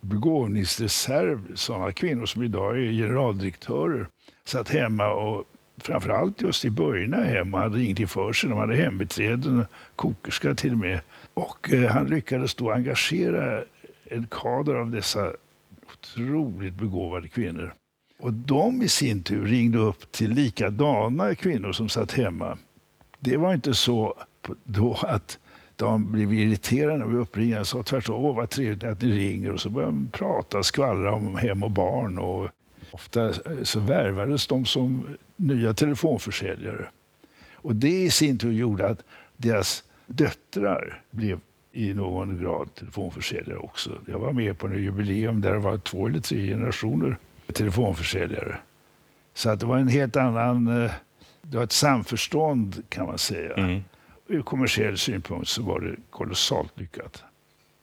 [0.00, 4.06] begåvningsreserv, sådana kvinnor som idag är generaldirektörer,
[4.44, 5.44] satt hemma och
[5.78, 8.50] framförallt just i början hemma hade ingenting för sig.
[8.50, 11.00] De hade hembiträden, kokerska till och med.
[11.34, 13.62] Och eh, han lyckades då engagera
[14.10, 15.32] en kader av dessa
[15.92, 17.74] otroligt begåvade kvinnor.
[18.18, 22.58] Och de i sin tur ringde upp till likadana kvinnor som satt hemma.
[23.18, 24.14] Det var inte så
[24.64, 25.38] då att
[25.76, 27.56] de blev irriterade när vi uppringde.
[27.56, 29.52] De sa tvärtom, åh vad trevligt att ni ringer.
[29.52, 32.18] Och så började de prata och skvallra om hem och barn.
[32.18, 32.48] Och
[32.90, 36.88] ofta eh, så värvades de som nya telefonförsäljare.
[37.54, 39.04] Och det i sin tur gjorde att
[39.36, 41.40] deras döttrar blev
[41.76, 43.90] i någon grad telefonförsäljare också.
[44.06, 47.16] Jag var med på en jubileum där det var två eller tre generationer
[47.52, 48.58] telefonförsäljare.
[49.34, 50.84] Så att det var en helt annan...
[50.84, 50.90] Eh,
[51.42, 53.54] det var ett samförstånd kan man säga.
[53.54, 53.84] Mm.
[54.26, 57.24] Ur kommersiell synpunkt så var det kolossalt lyckat.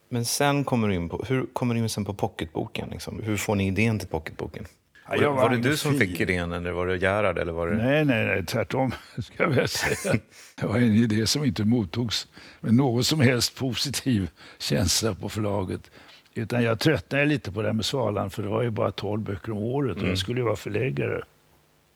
[0.10, 2.90] Men sen kommer du in på, hur kommer du in sen på pocketboken?
[2.90, 3.22] Liksom?
[3.24, 4.66] Hur får ni idén till pocketboken?
[5.08, 7.38] Ja, var, var det du som fick idén eller var det Gerhard?
[7.38, 7.78] Eller var det...
[7.78, 10.20] Nej, nej, nej, tvärtom ska jag säga.
[10.56, 12.28] Det var en idé som inte mottogs
[12.60, 14.30] med någon som helst positiv
[14.60, 15.92] känsla på förlaget.
[16.34, 19.22] Utan jag tröttnade lite på det här med Svalan för det var ju bara 12
[19.22, 20.10] böcker om året och mm.
[20.10, 21.24] jag skulle ju vara förläggare.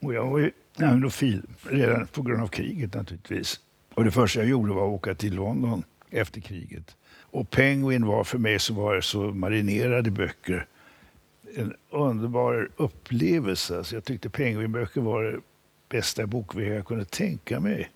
[0.01, 3.59] Och jag var ju anglofil redan på grund av kriget naturligtvis.
[3.93, 6.95] Och det första jag gjorde var att åka till London efter kriget.
[7.19, 10.65] Och Penguin var för mig som var så marinerad i böcker
[11.57, 13.77] en underbar upplevelse.
[13.77, 15.39] Alltså jag tyckte Penguinböcker var det
[15.89, 17.91] bästa bokväg jag kunde tänka mig.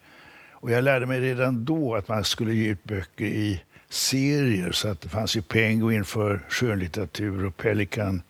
[0.51, 4.71] Och jag lärde mig redan då att man skulle ge ut böcker i serier.
[4.71, 8.21] Så att det fanns ju Penguin för skönlitteratur och Pelikan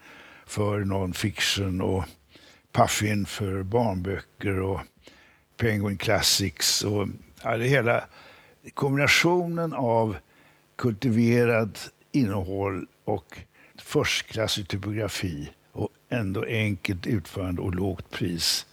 [0.45, 2.03] för non-fiction och
[2.71, 4.79] Puffin för barnböcker och
[5.57, 6.83] Penguin Classics.
[6.83, 7.07] Och
[7.43, 8.03] ja, det hela
[8.73, 10.17] kombinationen av
[10.75, 11.79] kultiverad
[12.11, 13.37] innehåll och
[13.91, 18.65] förstklassig typografi och ändå enkelt utförande och lågt pris.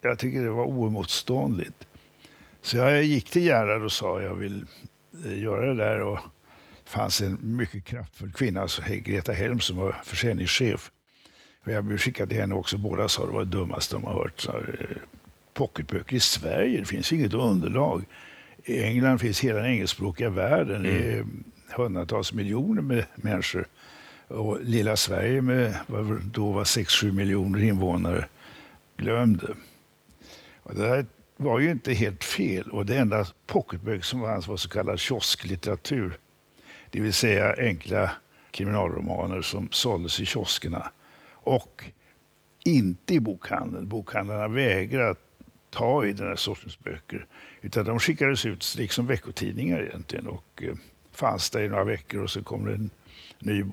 [0.00, 1.86] Jag tycker det var oemotståndligt.
[2.62, 4.66] Så jag gick till Gerhard och sa jag vill
[5.24, 6.00] eh, göra det där.
[6.00, 6.18] Och
[6.84, 10.90] det fanns en mycket kraftfull kvinna, alltså Greta Helm, som var försäljningschef.
[11.64, 12.78] Jag blev skickad till henne också.
[12.78, 14.40] Båda sa det var det dummaste de har hört.
[14.40, 14.96] Så, eh,
[15.54, 18.04] pocketböcker i Sverige, det finns inget underlag.
[18.64, 20.86] I England finns hela den engelskspråkiga världen.
[20.86, 20.92] Mm.
[20.92, 21.26] Det är
[21.76, 23.66] hundratals miljoner med människor
[24.28, 28.28] och lilla Sverige med vad då var 6-7 miljoner invånare
[28.96, 29.54] glömde.
[30.62, 31.06] Och det här
[31.36, 32.70] var ju inte helt fel.
[32.70, 36.18] Och det enda pocketböcker som fanns var så kallad kiosklitteratur.
[36.90, 38.10] Det vill säga enkla
[38.50, 40.90] kriminalromaner som såldes i kioskerna.
[41.32, 41.84] Och
[42.64, 43.88] inte i bokhandeln.
[43.88, 45.20] Bokhandlarna vägrade att
[45.70, 47.26] ta i den här sortens böcker.
[47.60, 50.74] Utan de skickades ut liksom veckotidningar egentligen och eh,
[51.12, 52.90] fanns där i några veckor och så kom det en
[53.38, 53.64] ny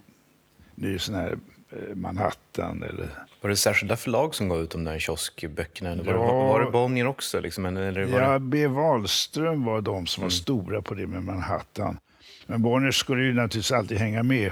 [0.75, 1.37] ny sån här
[1.69, 2.83] eh, Manhattan.
[2.83, 3.09] Eller...
[3.41, 5.91] Var det särskilda förlag som gav ut de där kioskböckerna?
[5.91, 7.39] Eller ja, var, det, var det Bonnier också?
[7.39, 8.39] Liksom, eller var ja, det...
[8.39, 8.67] B.
[8.67, 10.31] Wahlström var de som var mm.
[10.31, 11.97] stora på det med Manhattan.
[12.45, 14.51] Men Bonnier skulle ju naturligtvis alltid hänga med.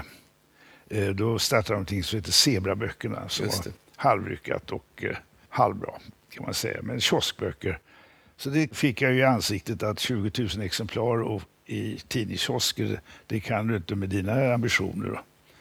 [0.88, 3.28] Eh, då startade de någonting som heter Zebraböckerna.
[3.28, 3.54] Som var
[3.96, 5.16] halvryckat och eh,
[5.48, 5.92] halvbra
[6.30, 6.78] kan man säga.
[6.82, 7.78] Men kioskböcker.
[8.36, 13.40] Så det fick jag ju i ansiktet att 20 000 exemplar och i tidningskiosker, det
[13.40, 15.08] kan du inte med dina ambitioner.
[15.08, 15.20] Då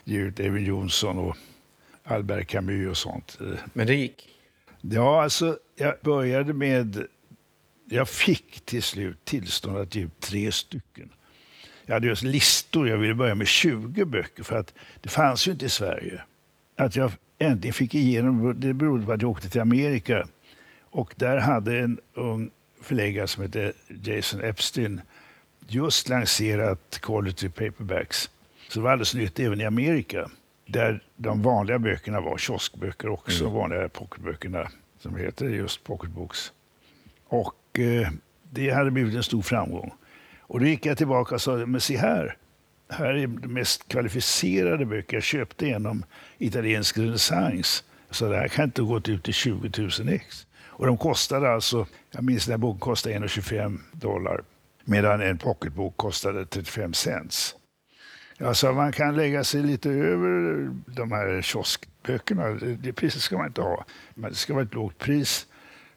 [0.10, 1.38] ge ut Evin Jonsson och
[2.04, 3.40] Albert Camus och sånt.
[3.74, 4.30] Men det gick?
[4.82, 7.08] Ja, alltså jag började med...
[7.92, 11.10] Jag fick till slut tillstånd att ge ut tre stycken.
[11.86, 12.90] Jag hade just listor.
[12.90, 16.22] Jag ville börja med 20 böcker för att det fanns ju inte i Sverige.
[16.76, 20.28] Att jag äntligen fick igenom det berodde på att jag åkte till Amerika.
[20.82, 22.52] Och där hade en ung
[22.82, 25.02] förläggare som hette Jason Epstein
[25.68, 28.30] just lanserat Quality Paperbacks.
[28.70, 30.30] Så det var alldeles nytt även i Amerika,
[30.66, 33.56] där de vanliga böckerna var kioskböcker också, mm.
[33.56, 36.52] vanliga pocketböckerna som heter just pocketbooks.
[37.28, 38.10] Och eh,
[38.52, 39.94] det hade blivit en stor framgång.
[40.40, 42.38] Och då gick jag tillbaka och sa, men se här,
[42.90, 46.06] här är de mest kvalificerade böcker jag köpte genom
[46.38, 47.84] italiensk renässans.
[48.10, 50.48] Så det här kan inte gått ut till 20 000 ex.
[50.62, 54.42] Och de kostade alltså, jag minns den här boken kostade 1,25 dollar
[54.84, 57.56] medan en pocketbok kostade 35 cents.
[58.42, 62.50] Alltså man kan lägga sig lite över de här kioskböckerna.
[62.80, 63.86] Det priset ska man inte ha.
[64.14, 65.48] Men det ska vara ett lågt pris.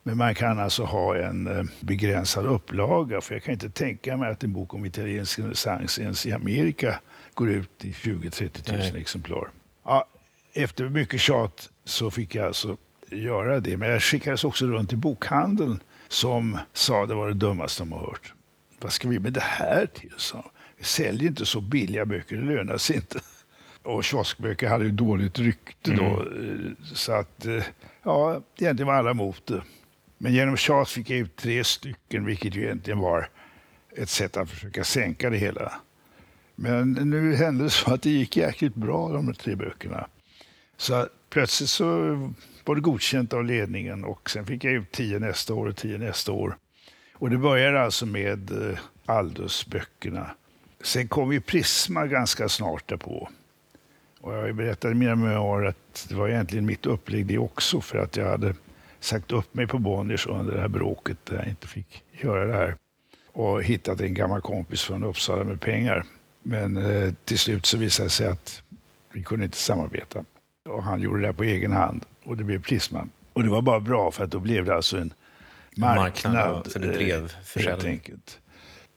[0.02, 3.20] Men man kan alltså ha en eh, begränsad upplaga.
[3.20, 7.00] För jag kan inte tänka mig att en bok om italiensk renässans ens i Amerika
[7.34, 9.48] går ut i 20-30 000 exemplar.
[9.84, 10.06] Ja,
[10.54, 12.76] efter mycket tjat så fick jag alltså
[13.10, 13.76] göra det.
[13.76, 18.00] Men jag skickades också runt i bokhandeln som sa det var det dummaste de har
[18.00, 18.34] hört.
[18.80, 20.12] Vad ska vi med det här till?
[20.16, 20.51] sa
[20.82, 23.20] säljer inte så billiga böcker, det lönar sig inte.
[23.82, 26.20] Och kioskböcker hade ju dåligt rykte då.
[26.20, 26.76] Mm.
[26.82, 27.62] Så att, eh,
[28.02, 29.62] ja, egentligen var alla emot det.
[30.18, 33.28] Men genom tjat fick jag ut tre stycken, vilket ju egentligen var
[33.96, 35.72] ett sätt att försöka sänka det hela.
[36.54, 40.06] Men nu hände det så att det gick jäkligt bra, de tre böckerna.
[40.76, 41.86] Så plötsligt så
[42.64, 45.98] var det godkänt av ledningen och sen fick jag ut tio nästa år och tio
[45.98, 46.56] nästa år.
[47.14, 50.30] Och det började alltså med eh, Aldus-böckerna
[50.82, 53.28] Sen kom ju Prisma ganska snart därpå.
[54.20, 57.98] Och jag berättade i mina memoarer att det var egentligen mitt upplägg det också för
[57.98, 58.54] att jag hade
[59.00, 62.54] sagt upp mig på Bonniers under det här bråket där jag inte fick göra det
[62.54, 62.76] här.
[63.32, 66.04] Och hittat en gammal kompis från Uppsala med pengar.
[66.42, 68.62] Men eh, till slut så visade det sig att
[69.12, 70.24] vi kunde inte samarbeta.
[70.68, 73.08] Och han gjorde det här på egen hand och det blev Prisma.
[73.32, 75.14] Och det var bara bra för att då blev det alltså en
[75.76, 76.34] marknad.
[76.34, 78.38] marknad så det drev eh, helt enkelt.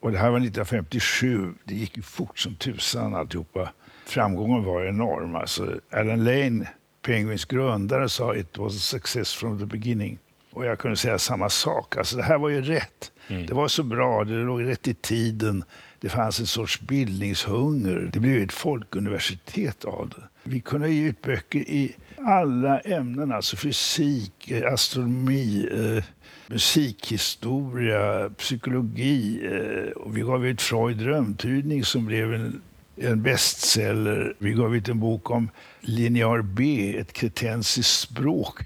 [0.06, 1.54] Och det här var 1957.
[1.64, 3.72] Det gick ju fort som tusan alltihopa.
[4.06, 5.36] Framgången var enorm.
[5.36, 6.68] Alltså, Alan Lane,
[7.02, 10.20] Penguins grundare, sa it was a success from the beginning.
[10.52, 11.98] Och jag kunde säga samma sak.
[11.98, 13.12] Alltså, det här var ju rätt.
[13.28, 13.46] Mm.
[13.46, 15.64] Det var så bra, det låg rätt i tiden.
[16.00, 18.10] Det fanns en sorts bildningshunger.
[18.14, 20.24] Det blev ett folkuniversitet av det.
[20.44, 26.04] Vi kunde ge ut böcker i alla ämnen, alltså fysik, astronomi, eh,
[26.48, 29.46] musikhistoria, psykologi.
[29.46, 32.62] Eh, och vi gav ut Freud drömtydning som blev en,
[32.96, 34.36] en bestseller.
[34.38, 35.50] Vi gav ut en bok om
[35.82, 38.60] linjär B, ett kretensiskt språk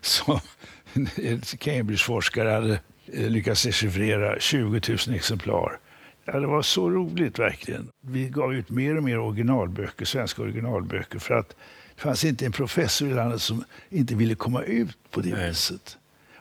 [0.00, 0.40] som
[1.16, 2.80] en Cambridgeforskare hade
[3.12, 5.78] eh, lyckats dechiffrera 20 000 exemplar.
[6.24, 7.88] Ja, det var så roligt verkligen.
[8.00, 11.48] Vi gav ut mer och mer originalböcker, svenska originalböcker för att
[11.94, 15.48] det fanns inte en professor i landet som inte ville komma ut på det Nej.
[15.48, 15.97] viset.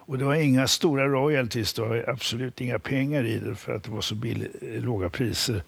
[0.07, 3.83] Och det var inga stora royalties, det var absolut inga pengar i det för att
[3.83, 5.63] det var så billig, låga priser.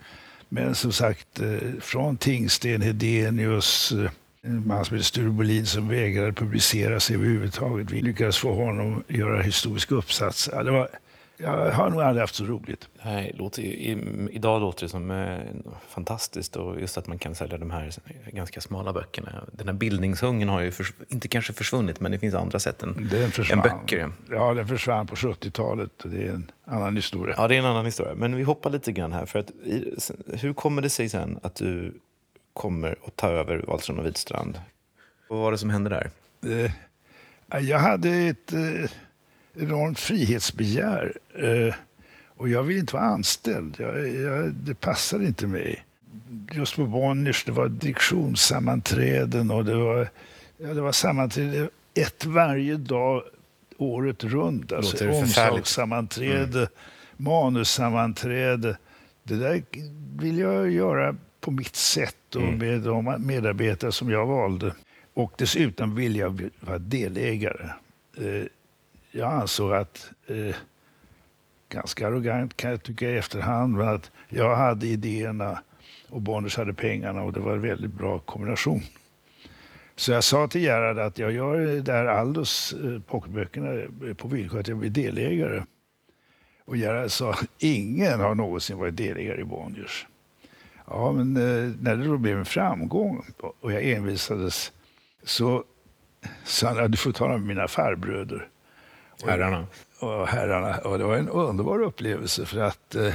[0.50, 3.94] Men som sagt, eh, från Tingsten, Hedenius,
[4.42, 7.92] en man som heter Sture Bolin som vägrade publicera sig överhuvudtaget.
[7.92, 10.50] Vi lyckades få honom att göra historisk uppsats.
[10.54, 10.90] Ja, det var
[11.42, 12.90] jag har nog aldrig haft så roligt.
[13.06, 13.98] Nej, låter, i,
[14.32, 15.38] idag låter det som eh,
[15.88, 17.92] fantastiskt och just att man kan sälja de här
[18.32, 19.44] ganska smala böckerna.
[19.52, 23.10] Den här bildningshungern har ju för, inte kanske försvunnit, men det finns andra sätt än,
[23.52, 24.12] än böcker.
[24.30, 25.92] Ja, den försvann på 70-talet.
[26.04, 27.36] Det är en annan historia.
[27.38, 28.14] Ja, det är en annan historia.
[28.16, 29.26] Men vi hoppar lite grann här.
[29.26, 29.52] För att,
[30.34, 31.94] hur kommer det sig sen att du
[32.54, 34.62] kommer att ta över Wahlström och Widstrand?
[35.30, 36.10] Vad var det som hände där?
[36.56, 36.72] Eh,
[37.60, 38.54] jag hade ett...
[38.54, 38.90] Eh,
[39.54, 41.14] enormt frihetsbegär.
[41.36, 41.76] Eh,
[42.38, 43.76] och jag vill inte vara anställd.
[43.80, 45.86] Jag, jag, det passar inte mig.
[46.52, 50.10] Just på Bonniers, det var direktionssammanträden och det var,
[50.58, 53.24] ja, det var sammanträden ett varje dag
[53.78, 54.72] året runt.
[54.72, 56.70] Alltså omslagssammanträde, mm.
[57.18, 58.78] manussammanträde.
[59.24, 59.64] Det där
[60.22, 62.58] vill jag göra på mitt sätt och mm.
[62.58, 64.74] med de medarbetare som jag valde.
[65.14, 67.70] Och dessutom vill jag vara delägare.
[69.12, 70.56] Jag ansåg att, eh,
[71.70, 75.62] ganska arrogant kan jag tycka i efterhand, men att jag hade idéerna
[76.10, 78.82] och Bonniers hade pengarna och det var en väldigt bra kombination.
[79.96, 83.74] Så jag sa till Gerhard att jag gör där Aldos eh, pocketböckerna
[84.08, 85.64] eh, på villkor att jag blir delägare.
[86.66, 90.08] Och Gerhard sa, ingen har någonsin varit delägare i Bonniers.
[90.88, 93.26] Ja, men eh, när det då blev en framgång
[93.62, 94.72] och jag envisades
[95.24, 95.64] så
[96.44, 98.48] sa han, du får tala med mina farbröder.
[99.26, 99.68] Herrarna.
[100.00, 100.78] Och, herrarna.
[100.78, 103.14] Och det var en underbar upplevelse för att eh,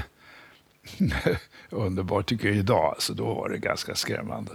[1.71, 4.53] underbart tycker jag idag, alltså då var det ganska skrämmande.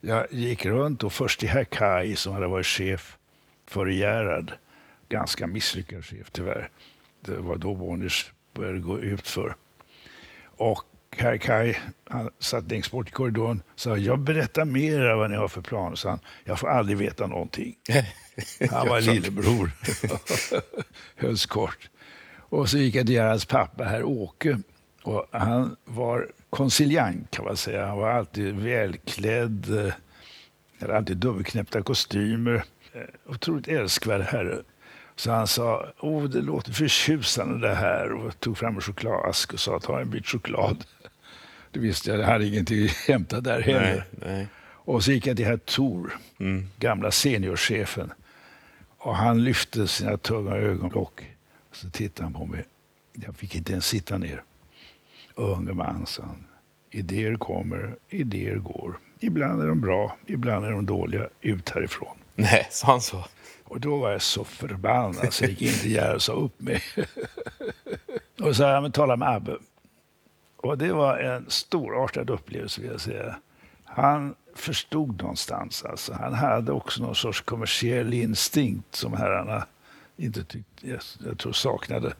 [0.00, 3.16] Jag gick runt och först till herr Kaj som hade varit chef
[3.66, 4.52] för Gerhard.
[5.08, 6.70] Ganska misslyckad chef tyvärr.
[7.20, 9.56] Det var då Bonniers började gå ut för.
[10.56, 15.30] Och herr Kaj, han satt längst bort i korridoren och sa jag berättar mer vad
[15.30, 15.96] ni har för planer.
[15.96, 17.76] Så han, jag får aldrig veta någonting.
[18.70, 19.70] Han var lillebror.
[21.16, 21.90] Hölls kort.
[22.48, 24.58] Och så gick jag till Gerhards pappa, herr Åke.
[25.02, 27.86] Och han var konciliant kan man säga.
[27.86, 29.86] Han var alltid välklädd.
[29.86, 29.92] Eh,
[30.80, 32.64] hade alltid dubbelknäppta kostymer.
[32.92, 34.62] Eh, otroligt älskvärd herre.
[35.16, 39.60] Så han sa, åh det låter förtjusande det här och tog fram en chokladask och
[39.60, 40.84] sa, ta en bit choklad.
[41.70, 44.06] Det visste jag, jag hade ingenting att hämta där heller.
[44.10, 44.46] Nej, nej.
[44.86, 46.66] Och så gick jag till herr Tor, mm.
[46.78, 48.12] gamla seniorchefen.
[49.06, 51.36] Och han lyfte sina tunga ögonlock.
[51.72, 52.64] Så tittade han på mig.
[53.12, 54.42] Jag fick inte ens sitta ner.
[55.34, 56.44] Unge man, sa han.
[56.90, 58.98] Idéer kommer, idéer går.
[59.20, 61.28] Ibland är de bra, ibland är de dåliga.
[61.40, 62.16] Ut härifrån.
[62.34, 63.24] Nej, sa han så?
[63.64, 66.60] Och då var jag så förbannad så jag gick in till Gerhard och sa upp
[66.60, 66.82] mig.
[68.40, 69.56] och så sa jag, tala med Abbe.
[70.56, 73.36] Och det var en storartad upplevelse vill jag säga.
[73.84, 75.84] Han förstod någonstans.
[75.84, 76.12] Alltså.
[76.12, 79.66] Han hade också någon sorts kommersiell instinkt som herrarna
[80.16, 82.12] inte tyckte, jag, jag tror saknade.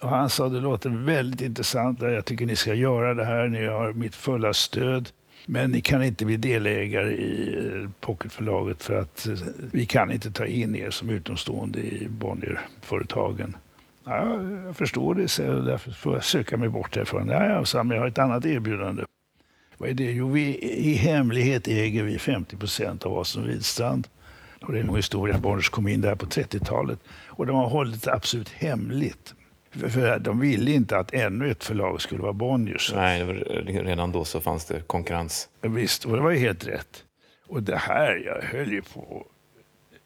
[0.00, 3.66] Och han sa det låter väldigt intressant, jag tycker ni ska göra det här, ni
[3.66, 5.10] har mitt fulla stöd.
[5.48, 9.34] Men ni kan inte bli delägare i eh, Pocketförlaget för att eh,
[9.72, 13.56] vi kan inte ta in er som utomstående i Bonnierföretagen.
[14.04, 17.28] Ja, jag förstår det, så därför får jag söka mig bort härifrån.
[17.28, 19.04] Ja, ja, så, men jag har ett annat erbjudande.
[19.78, 20.12] Vad är det?
[20.12, 24.08] Jo, vi, i hemlighet äger vi 50 procent av Wahlström Widstrand.
[24.62, 25.38] Och det är en historia.
[25.38, 26.98] Bonniers kom in där på 30-talet.
[27.26, 29.34] Och de har hållit det absolut hemligt.
[29.70, 32.92] För, för de ville inte att ännu ett förlag skulle vara Bonniers.
[32.94, 33.34] Nej, var,
[33.84, 35.48] redan då så fanns det konkurrens.
[35.60, 37.04] Visst, och det var ju helt rätt.
[37.48, 39.26] Och det här, jag höll ju på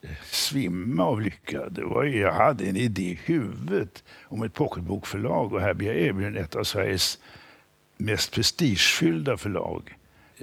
[0.02, 1.68] att svimma av lycka.
[1.68, 5.88] Det var ju, jag hade en idé i huvudet om ett pocketbokförlag och här blir
[5.88, 7.18] jag erbjuden ett av Sveriges
[8.00, 9.96] mest prestigefyllda förlag.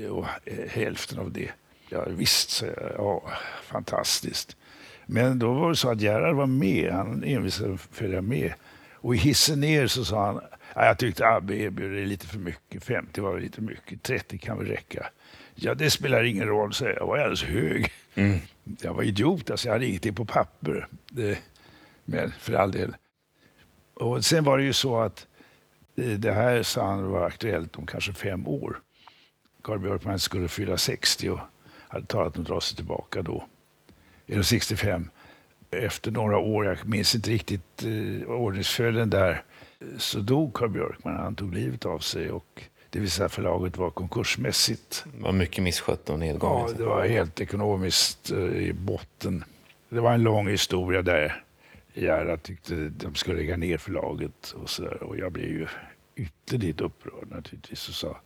[0.10, 0.26] Och
[0.70, 1.51] hälften av det.
[1.89, 2.66] Ja, visst, så.
[2.97, 3.32] Ja,
[3.64, 4.58] fantastiskt.
[5.05, 6.91] Men då var det så att Gerhard var med.
[6.91, 8.53] Han envisades att följa med.
[8.93, 10.41] Och i hissen ner så sa han,
[10.76, 12.84] jag tyckte Abbe erbjöd det lite för mycket.
[12.84, 14.03] 50 var lite mycket.
[14.03, 15.10] 30 kan väl räcka.
[15.55, 17.08] Ja, det spelar ingen roll, så jag.
[17.08, 17.91] var alldeles hög.
[18.16, 18.39] Mm.
[18.82, 20.88] Jag var idiot, alltså jag hade ingenting på papper.
[21.10, 21.39] Det,
[22.05, 22.95] men för all del.
[23.93, 25.37] Och sen var det ju så att eh,
[25.98, 28.80] det här sa han var aktuellt om kanske fem år.
[29.64, 31.39] Carl Björkman skulle fylla 60 och
[31.88, 33.45] hade talat om att dra sig tillbaka då.
[34.28, 35.10] Eller 65.
[35.72, 39.43] Efter några år, jag minns inte riktigt eh, ordningsföljden där,
[39.98, 41.16] så dog Carl Björkman.
[41.16, 45.06] Han tog livet av sig och det vill säga förlaget var konkursmässigt.
[45.14, 46.72] Det var mycket misskött och nedgånget.
[46.72, 49.43] Ja, det var helt ekonomiskt eh, i botten.
[49.89, 51.43] Det var en lång historia där.
[52.02, 55.04] Gerhard tyckte de skulle lägga ner förlaget och så där.
[55.04, 55.68] Och jag blev ju
[56.16, 58.18] ytterligt upprörd naturligtvis och sa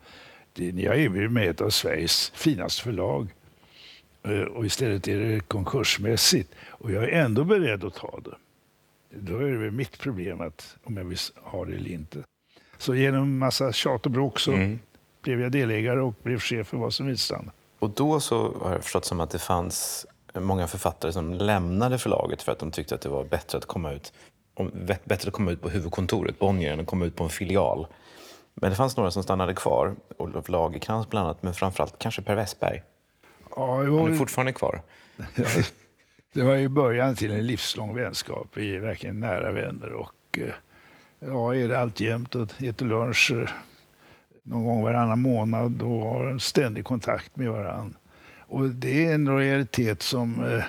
[0.56, 3.28] ni har erbjudit mig ett av Sveriges finaste förlag
[4.24, 8.36] eh, och istället är det konkursmässigt och jag är ändå beredd att ta det.
[9.20, 12.24] Då är det väl mitt problem att, om jag vill ha det eller inte.
[12.78, 14.80] Så genom massa tjat och bråk så mm.
[15.22, 17.50] blev jag delägare och blev chef för Vad som Widstrand.
[17.80, 22.42] Och då så har jag förstått som att det fanns många författare som lämnade förlaget
[22.42, 24.14] för att de tyckte att det var bättre att komma ut,
[25.04, 27.88] bättre att komma ut på huvudkontoret, Bonnier, än att komma ut på en filial.
[28.54, 32.36] Men det fanns några som stannade kvar, Olof Lagercrantz bland annat, men framförallt kanske Per
[32.36, 32.82] Westberg.
[33.56, 34.82] Ja, jo, Han är fortfarande kvar.
[36.34, 38.48] det var ju början till en livslång vänskap.
[38.54, 40.54] Vi är verkligen nära vänner och eh,
[41.20, 43.50] ja, är det alltjämt och äter lunch eh,
[44.44, 47.98] någon gång varannan månad och har en ständig kontakt med varandra.
[48.52, 50.64] Och det är en lojalitet som eh,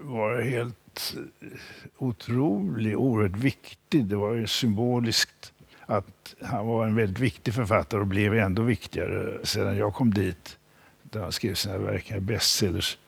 [0.00, 1.14] var helt
[1.98, 4.04] otrolig, oerhört viktig.
[4.04, 5.52] Det var ju symboliskt
[5.86, 10.58] att han var en väldigt viktig författare och blev ändå viktigare sedan jag kom dit,
[11.02, 12.98] där han skrev sina verk, bestsellers.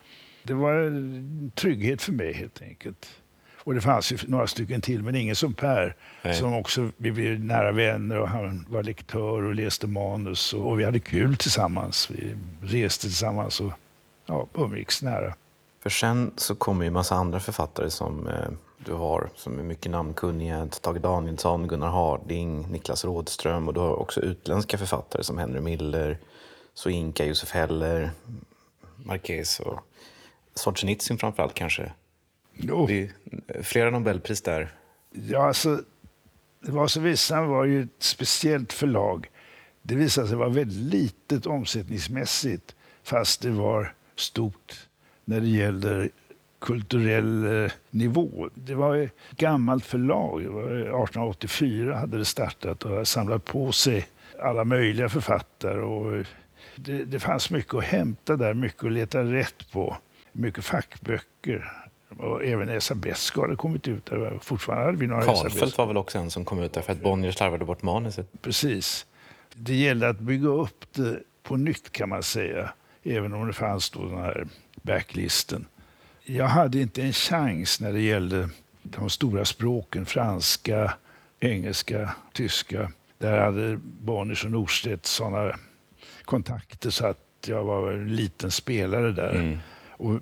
[0.43, 3.09] Det var en trygghet för mig helt enkelt.
[3.57, 5.97] Och det fanns ju några stycken till, men ingen som Per.
[6.23, 6.35] Nej.
[6.35, 10.53] Som också, vi blev nära vänner och han var lektör och läste manus.
[10.53, 12.11] Och, och vi hade kul tillsammans.
[12.11, 13.73] Vi reste tillsammans och
[14.27, 15.35] ja, umgicks nära.
[15.83, 18.49] För sen så kommer ju en massa andra författare som eh,
[18.79, 20.69] du har, som är mycket namnkunniga.
[20.81, 26.19] Tage Danielsson, Gunnar Harding, Niklas Rådström och du har också utländska författare som Henry Miller,
[26.75, 28.11] Soinka, Josef Heller,
[28.97, 29.81] Marquez och
[30.55, 31.93] Solzhenitsyn framförallt kanske.
[32.53, 32.87] Jo.
[32.87, 33.11] Det
[33.47, 34.75] är flera Nobelpris där.
[35.11, 35.81] Ja, alltså,
[36.61, 39.31] Vasaloppsvisaren var ju ett speciellt förlag.
[39.83, 44.89] Det visade sig vara väldigt litet omsättningsmässigt, fast det var stort
[45.25, 46.11] när det gäller
[46.59, 48.49] kulturell eh, nivå.
[48.55, 50.41] Det var ett gammalt förlag.
[50.41, 54.09] 1884 hade det startat och samlat på sig
[54.43, 55.81] alla möjliga författare.
[55.81, 56.27] Och
[56.77, 59.97] det, det fanns mycket att hämta där, mycket att leta rätt på.
[60.33, 61.73] Mycket fackböcker.
[62.19, 64.07] Och även Esa Beskow hade kommit ut.
[64.07, 64.39] Där.
[64.43, 67.03] Fortfarande hade vi några Karlfeldt var väl också en som kom ut där för att
[67.03, 68.43] Bonnier slarvade bort manuset.
[68.43, 69.07] Precis.
[69.55, 72.73] Det gällde att bygga upp det på nytt kan man säga.
[73.07, 74.47] Även om det fanns då den här
[74.83, 75.67] backlisten.
[76.25, 78.49] Jag hade inte en chans när det gällde
[78.83, 80.95] de stora språken, franska,
[81.41, 82.93] engelska, tyska.
[83.19, 85.59] Där hade Bonniers och Norstedt sådana
[86.25, 89.35] kontakter så att jag var en liten spelare där.
[89.35, 89.59] Mm.
[89.91, 90.21] Och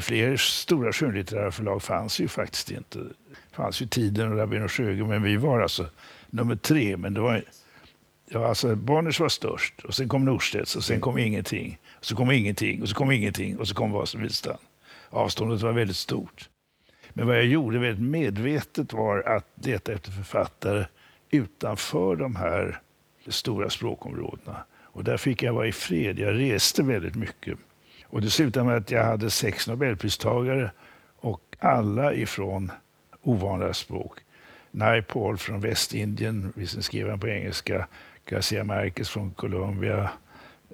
[0.00, 2.98] fler stora skönlitterära förlag fanns ju faktiskt inte.
[2.98, 3.14] Det
[3.52, 5.86] fanns ju Tiden och Rabin och Sjögren, men vi var alltså
[6.30, 6.96] nummer tre.
[6.96, 7.44] Men det var,
[8.32, 11.78] ja, alltså Bonniers var störst, och sen kom Norstedts, och sen kom ingenting.
[11.98, 14.18] Och så kom ingenting, och så kom ingenting, och så kom Vasa
[15.10, 16.48] Avståndet var väldigt stort.
[17.12, 20.84] Men vad jag gjorde väldigt medvetet var att leta efter författare
[21.30, 22.80] utanför de här
[23.28, 24.56] stora språkområdena.
[24.82, 26.18] Och där fick jag vara i fred.
[26.18, 27.58] Jag reste väldigt mycket.
[28.04, 30.70] Och det slutade med att jag hade sex nobelpristagare
[31.16, 32.72] och alla ifrån
[33.22, 34.18] ovanliga språk.
[34.70, 37.86] Naipaul från Västindien, visserligen skrev han på engelska.
[38.30, 40.10] Garcia Marquez från Colombia.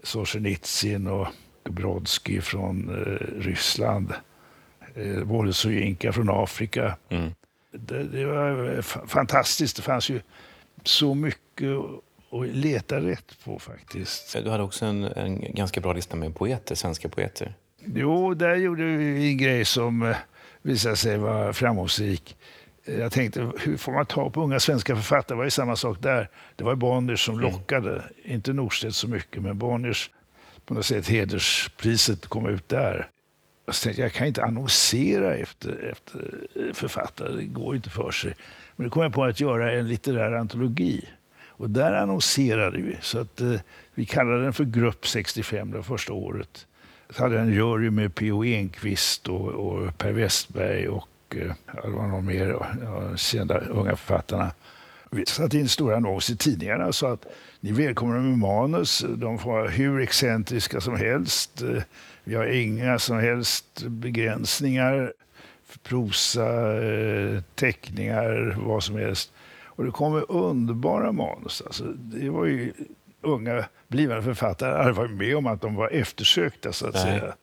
[0.03, 1.27] Solzhenitsyn och
[1.65, 4.13] Brodsky från eh, Ryssland.
[4.95, 6.97] Eh, Boris Soyinka från Afrika.
[7.09, 7.31] Mm.
[7.73, 9.77] Det, det, var fantastiskt.
[9.77, 10.21] Det fanns ju
[10.85, 11.77] så mycket
[12.31, 14.37] och leta rätt på faktiskt.
[14.45, 17.55] Du hade också en, en ganska bra lista med poeter, svenska poeter.
[17.85, 20.17] Jo, där gjorde vi en grej som eh,
[20.63, 22.37] visade sig vara framgångsrik.
[22.87, 25.35] Jag tänkte, hur får man tag på unga svenska författare?
[25.35, 26.29] Det var ju samma sak där.
[26.57, 27.53] Det var Bonniers som mm.
[27.53, 28.03] lockade, mm.
[28.25, 30.11] inte Norstedt så mycket, men Bonniers,
[30.67, 33.09] på något sätt hederspriset kom ut där.
[33.67, 38.35] Jag tänkte, jag kan inte annonsera efter, efter författare, det går inte för sig.
[38.77, 41.09] Men då kom jag på att göra en litterär antologi.
[41.59, 42.97] Och där annonserade vi.
[43.01, 43.61] Så att, eh,
[43.95, 46.67] vi kallade den för Grupp 65, det första året.
[47.11, 48.45] Så hade jag en jury med P.O.
[48.45, 51.09] Enquist och, och Per Westberg och
[51.43, 54.51] eh, det var någon mer, ja, kända unga författarna.
[55.11, 57.27] Vi satte in stora annonser i tidningarna så att
[57.61, 59.05] ni är välkomna med manus.
[59.17, 61.63] De får vara hur excentriska som helst.
[62.25, 65.13] Vi har inga som helst begränsningar.
[65.83, 69.33] Prosa, eh, teckningar, vad som helst.
[69.65, 71.63] Och det kommer underbara manus.
[71.67, 72.73] Alltså, det var ju
[73.21, 77.03] unga blivande författare hade varit med om att de var eftersökta, så att Nej.
[77.03, 77.35] säga.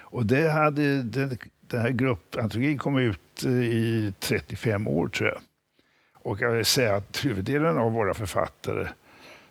[0.00, 5.40] Och det hade, den, den här gruppantologin kom ut eh, i 35 år, tror jag.
[6.14, 8.88] Och jag vill säga att huvuddelen av våra författare,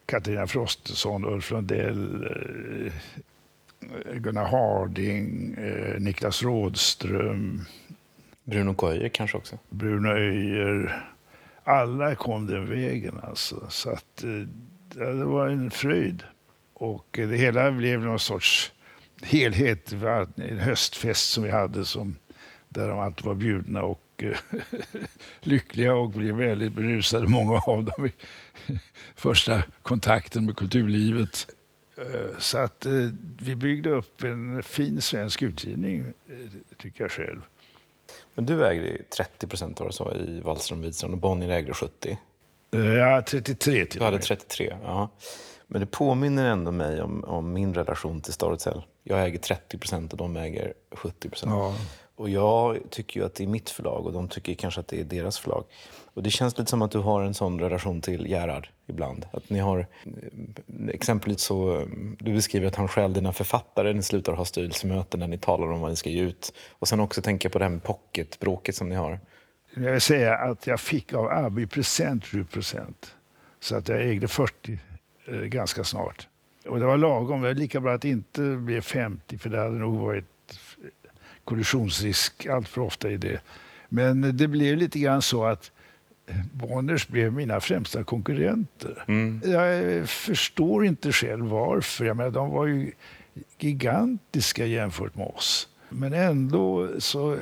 [0.06, 2.28] Katarina Frostesson, Ulf Lundell,
[2.86, 2.94] eh,
[4.14, 7.62] Gunnar Harding, eh, Niklas Rådström.
[8.44, 9.58] Bruno Köijer kanske också?
[9.70, 11.06] Bruno Öijer.
[11.64, 13.66] Alla kom den vägen alltså.
[13.70, 14.24] Så att,
[14.94, 16.24] det var en fröjd.
[16.74, 18.72] Och det hela blev någon sorts
[19.22, 19.94] helhet.
[20.36, 22.16] En höstfest som vi hade som,
[22.70, 24.38] där de alltid var bjudna och eh,
[25.42, 28.14] lyckliga och blev väldigt berusade, många av dem, i
[29.16, 31.48] första kontakten med kulturlivet.
[31.98, 33.10] Eh, så att eh,
[33.42, 36.14] vi byggde upp en fin svensk utgivning,
[36.78, 37.42] tycker jag själv.
[38.36, 39.82] Men du ägde 30 procent
[40.16, 42.18] i Wallström Widstrand och Bonnier ägde 70.
[42.72, 45.10] Ja, 33 till Du hade 33, ja.
[45.68, 48.82] Men det påminner ändå mig om, om min relation till Storytel.
[49.04, 51.52] Jag äger 30 procent och de äger 70 procent.
[51.52, 51.76] Ja.
[52.20, 55.00] Och jag tycker ju att det är mitt förlag och de tycker kanske att det
[55.00, 55.64] är deras förlag.
[56.14, 59.26] Och det känns lite som att du har en sån relation till Gerhard ibland.
[59.32, 61.88] Att ni har, eh, exempelvis så, eh,
[62.20, 65.82] du beskriver att han stjäl dina författare, ni slutar ha styrelsemöten när ni talar om
[65.82, 66.54] vad ni ska ge ut.
[66.72, 69.20] Och sen också tänka på det här med pocketbråket som ni har.
[69.74, 73.16] Jag vill säga att jag fick av ABBA i present 7 procent.
[73.60, 74.80] Så att jag ägde 40
[75.28, 76.28] eh, ganska snart.
[76.68, 77.42] Och det var lagom.
[77.42, 80.26] Det var lika bra att det inte blev 50 för det hade nog varit
[81.50, 83.42] kollisionsrisk allt för ofta i det.
[83.90, 85.72] Men det blev lite grann så att
[86.54, 89.04] Bonniers blev mina främsta konkurrenter.
[89.08, 89.42] Mm.
[89.46, 92.06] Jag förstår inte själv varför.
[92.06, 92.92] Jag menar, de var ju
[93.60, 95.68] gigantiska jämfört med oss.
[95.90, 97.38] Men ändå så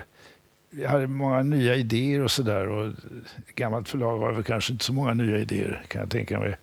[0.70, 2.94] jag hade många nya idéer och sådär.
[3.56, 6.58] Gammalt förlag har väl kanske inte så många nya idéer kan jag tänka mig.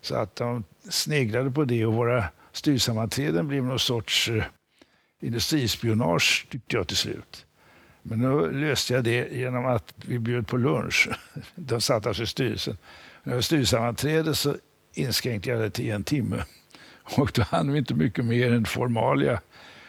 [0.00, 4.44] Så att de sneglade på det och våra styrsammanträden blev någon sorts eh,
[5.20, 7.46] industrispionage tyckte jag till slut.
[8.02, 11.08] Men då löste jag det genom att vi bjöd på lunch.
[11.54, 12.76] De satt alltså i styrelsen.
[13.22, 14.56] När det var styrelsesammanträde så
[14.94, 16.44] inskränkte jag det till en timme.
[17.16, 19.40] Och då hann vi inte mycket mer än formalia.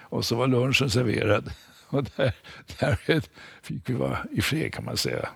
[0.01, 1.51] Och så var lunchen serverad.
[1.87, 2.33] Och där,
[2.79, 3.27] därmed
[3.61, 5.29] fick vi vara i fred kan man säga.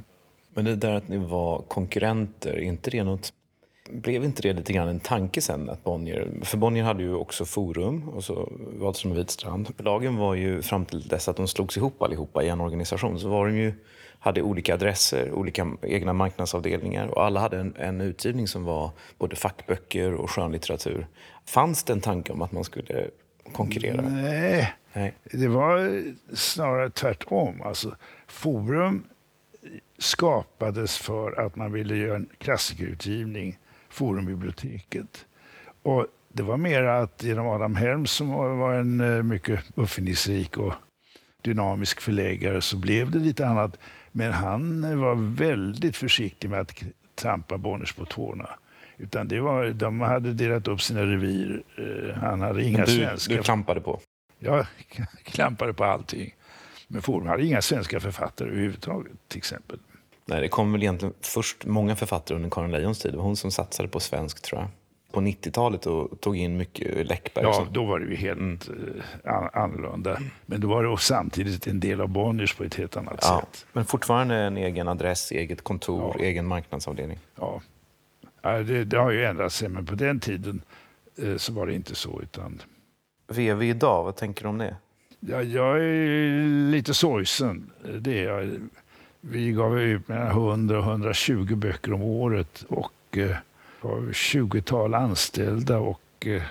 [0.54, 3.34] Men det där att ni var konkurrenter, är inte det något
[3.92, 7.46] blev inte det lite grann en tanke sen att Bonnier, för Bonnier hade ju också
[7.46, 9.68] Forum och så Wahlström och Vitstrand.
[9.78, 13.30] Förlagen var ju fram till dess att de slogs ihop allihopa i en organisation så
[13.30, 13.74] var de ju,
[14.20, 19.36] hade olika adresser, olika egna marknadsavdelningar och alla hade en, en utgivning som var både
[19.36, 21.08] fackböcker och skönlitteratur.
[21.46, 23.08] Fanns det en tanke om att man skulle
[23.54, 24.02] konkurrera?
[24.02, 25.14] Nej, Nej.
[25.32, 27.62] det var snarare tvärtom.
[27.62, 27.96] Alltså,
[28.28, 29.04] Forum
[29.98, 33.58] skapades för att man ville göra en klassikerutgivning
[33.92, 35.26] Forumbiblioteket.
[35.84, 38.30] Och det var mer att genom Adam Helm som
[38.60, 40.74] var en eh, mycket uppfinningsrik och
[41.42, 43.80] dynamisk förläggare så blev det lite annat.
[44.12, 46.84] Men han var väldigt försiktig med att
[47.16, 48.50] trampa Bonniers på tårna.
[48.98, 51.64] Utan det var, de hade delat upp sina revir.
[51.78, 53.34] Eh, han hade inga du, svenska...
[53.34, 54.00] Du klampade på?
[54.40, 54.66] Jag
[55.24, 56.36] klampade på allting.
[56.88, 59.80] Men Forum hade inga svenska författare överhuvudtaget till exempel.
[60.26, 63.14] Nej, det kom väl egentligen först många författare under Karin Lejons tid.
[63.14, 64.70] Det var hon som satsade på svensk tror jag.
[65.12, 67.46] På 90-talet och tog in mycket Läckberg.
[67.46, 69.02] Ja, då var det ju helt mm.
[69.26, 70.18] Eh, annorlunda.
[70.46, 73.66] Men då var det samtidigt en del av Bonniers på ett helt annat ja, sätt.
[73.74, 76.26] Men fortfarande en egen adress, eget kontor, ja.
[76.26, 77.20] egen marknadsavdelning.
[77.36, 77.62] Ja,
[78.42, 80.62] ja det, det, har ju ändrat sig, men på den tiden
[81.18, 82.22] eh, så var det inte så.
[82.22, 82.62] Utan...
[83.28, 84.76] VV idag, vad tänker du om det?
[85.20, 87.72] Ja, jag är lite sorgsen.
[88.00, 88.70] Det är jag.
[89.22, 93.36] Vi gav ut mellan 100 och 120 böcker om året och eh,
[93.82, 96.42] var 20-tal anställda och eh,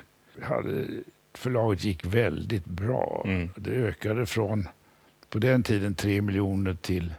[0.42, 0.86] hade,
[1.34, 3.22] förlaget gick väldigt bra.
[3.26, 3.48] Mm.
[3.56, 4.68] Det ökade från,
[5.28, 7.14] på den tiden, 3 miljoner till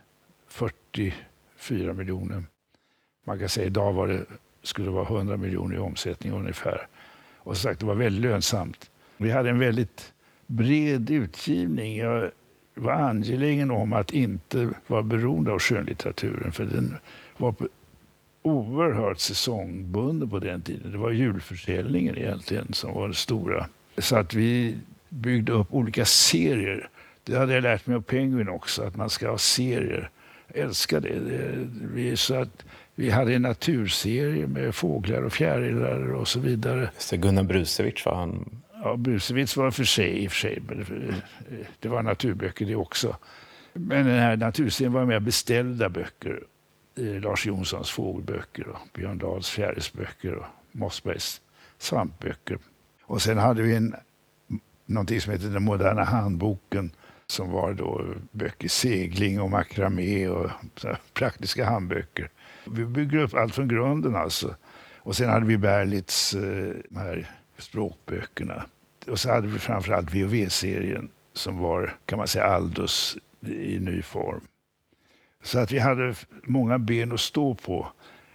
[0.48, 2.44] 44 miljoner.
[3.24, 4.26] Man kan säga idag var det,
[4.64, 6.88] skulle det vara 100 miljoner i omsättning ungefär.
[7.38, 8.90] Och som sagt, det var väldigt lönsamt.
[9.18, 10.14] Vi hade en väldigt
[10.48, 11.98] bred utgivning.
[11.98, 12.32] Jag
[12.76, 16.98] var angelägen om att inte vara beroende av skönlitteraturen för den
[17.38, 17.56] var
[18.42, 20.92] oerhört säsongbunden på den tiden.
[20.92, 23.68] Det var julförsäljningen egentligen som var det stora.
[23.98, 24.76] Så att vi
[25.10, 26.90] byggde upp olika serier.
[27.24, 30.10] Det hade jag lärt mig av Penguin också, att man ska ha serier.
[30.48, 31.20] Jag älskar det.
[31.20, 32.66] det vi, så att
[32.96, 36.90] vi hade en naturserie med fåglar och fjärilar och så vidare.
[36.98, 38.62] Så Gunnar Brusewitz var han...
[38.84, 40.86] Ja, Brusewitz var för sig i och för sig, men
[41.80, 43.16] det, var naturböcker det också.
[43.74, 46.44] Men den här naturserien var mer beställda böcker.
[46.98, 51.42] Eh, Lars Jonssons fågelböcker, och Björn Dahls fjärilsböcker och Mossbergs
[51.78, 52.58] svampböcker.
[53.04, 53.96] Och sen hade vi en,
[54.86, 56.92] någonting som heter Den moderna handboken
[57.28, 60.50] som var då böcker segling och makramé och
[61.14, 62.30] praktiska handböcker.
[62.66, 64.56] Vi bygger upp allt från grunden alltså.
[64.98, 68.66] Och sen hade vi Berlitz eh, här språkböckerna.
[69.08, 74.42] Och så hade vi framförallt VOV-serien som var, kan man säga, Aldus i ny form.
[75.44, 77.92] Så att vi hade många ben att stå på.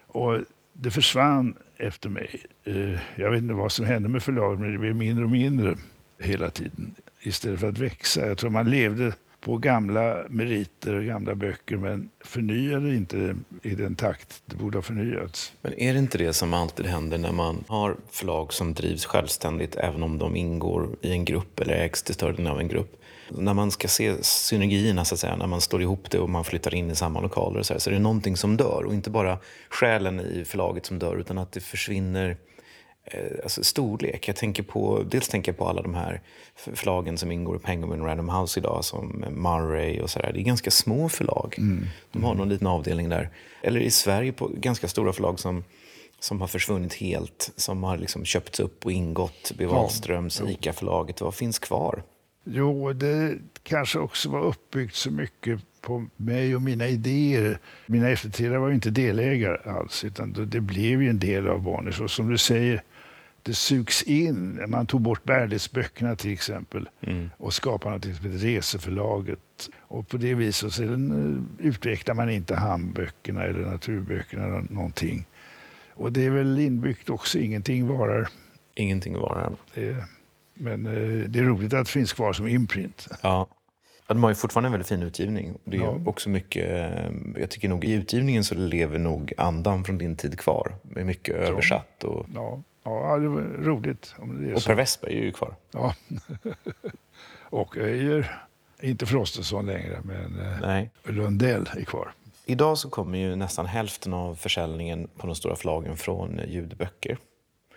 [0.07, 0.39] Och
[0.72, 2.43] det försvann efter mig.
[2.64, 5.77] Eh, jag vet inte vad som hände med förlaget, men det blev mindre och mindre
[6.18, 8.27] hela tiden istället för att växa.
[8.27, 9.14] Jag tror man levde
[9.47, 14.82] på gamla meriter och gamla böcker men förnyade inte i den takt det borde ha
[14.82, 15.53] förnyats.
[15.62, 19.76] Men är det inte det som alltid händer när man har förlag som drivs självständigt
[19.76, 23.03] även om de ingår i en grupp eller ägs till större delen av en grupp?
[23.28, 26.44] När man ska se synergierna, så att säga, när man står ihop det och man
[26.44, 28.82] flyttar in i samma lokaler och så, här, så är det någonting som dör.
[28.86, 29.38] Och inte bara
[29.68, 32.36] själen i förlaget som dör utan att det försvinner
[33.43, 34.29] alltså storlek.
[34.29, 36.21] Jag tänker på, dels tänker jag på alla de här
[36.57, 40.31] förlagen som ingår i Penguin Random House idag som Murray och sådär.
[40.35, 41.55] Det är ganska små förlag.
[41.59, 41.87] Mm.
[42.13, 43.31] De har någon liten avdelning där.
[43.63, 45.65] Eller i Sverige på ganska stora förlag som,
[46.21, 47.53] som har försvunnit helt.
[47.57, 49.53] Som har liksom köpts upp och ingått.
[49.59, 49.67] B.
[49.67, 50.51] Wahlströms, ja.
[50.51, 51.21] ICA-förlaget.
[51.21, 52.03] Vad finns kvar?
[52.45, 57.59] Jo, det kanske också var uppbyggt så mycket på mig och mina idéer.
[57.87, 62.01] Mina efterträdare var ju inte delägare alls, utan det blev ju en del av Bonniers.
[62.01, 62.83] Och som du säger,
[63.47, 64.64] det sugs in.
[64.68, 67.30] Man tog bort bärlighetsböckerna till exempel mm.
[67.36, 69.70] och skapade något som heter Reseförlaget.
[69.78, 71.11] Och på det viset så den,
[71.61, 75.26] eh, utvecklar man inte handböckerna eller naturböckerna eller någonting.
[75.94, 78.28] Och det är väl inbyggt också, ingenting varar.
[78.74, 79.53] Ingenting varar.
[79.74, 79.97] Det,
[80.55, 83.09] men eh, det är roligt att det finns kvar som imprint.
[83.22, 83.49] Ja.
[84.07, 85.55] De har ju fortfarande en väldigt fin utgivning.
[85.64, 86.01] Det är ja.
[86.07, 90.38] också mycket, eh, jag tycker nog i utgivningen så lever nog andan från din tid
[90.38, 90.74] kvar.
[90.82, 92.05] Med mycket översatt.
[92.05, 92.26] Och...
[92.34, 92.62] Ja.
[92.87, 94.14] Ja, det var roligt.
[94.18, 95.55] Om det är och Per Westberg är ju kvar.
[95.70, 95.95] Ja.
[97.41, 98.41] och Öijer,
[98.80, 100.91] inte Frostenson längre, men eh, Nej.
[101.05, 102.12] Lundell är kvar.
[102.45, 107.18] Idag så kommer ju nästan hälften av försäljningen på de stora förlagen från ljudböcker.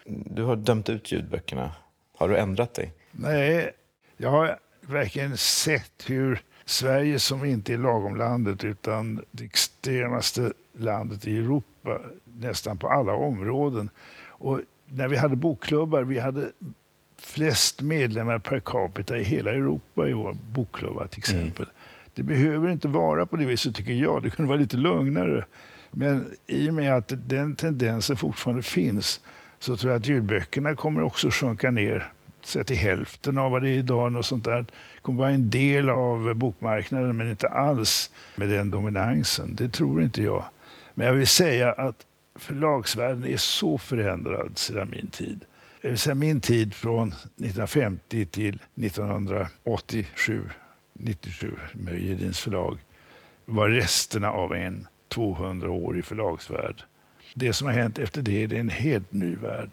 [0.05, 1.76] Du har dömt ut ljudböckerna.
[2.18, 2.93] Har du ändrat dig?
[3.12, 3.72] Nej,
[4.18, 11.38] jag har verkligen sett hur Sverige som inte är lagomlandet utan det extremaste landet i
[11.38, 13.89] Europa nästan på alla områden.
[14.28, 16.51] Och när vi hade bokklubbar, vi hade
[17.17, 21.41] flest medlemmar per capita i hela Europa i våra bokklubbar till mm.
[21.41, 21.66] exempel.
[21.66, 21.75] Mm.
[22.13, 24.24] Det behöver inte vara på det viset tycker jag.
[24.24, 25.45] Det kunde vara lite lugnare.
[25.91, 29.21] Men i och med att den tendensen fortfarande finns
[29.59, 32.11] så tror jag att ljudböckerna kommer också sjunka ner
[32.43, 34.16] så till hälften av vad det är idag.
[34.16, 34.61] Och sånt där.
[34.61, 39.55] Det kommer vara en del av bokmarknaden men inte alls med den dominansen.
[39.55, 40.43] Det tror inte jag.
[40.93, 42.05] Men jag vill säga att
[42.39, 45.45] förlagsvärlden är så förändrad sedan min tid.
[45.82, 50.49] Eh, sedan min tid från 1950 till 1987,
[50.93, 52.79] 97 med Gedins förlag
[53.45, 56.83] var resterna av en 200-årig förlagsvärld.
[57.33, 59.70] Det som har hänt efter det är en helt ny värld.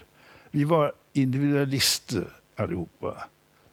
[0.50, 2.26] Vi var individualister
[2.56, 3.24] allihopa.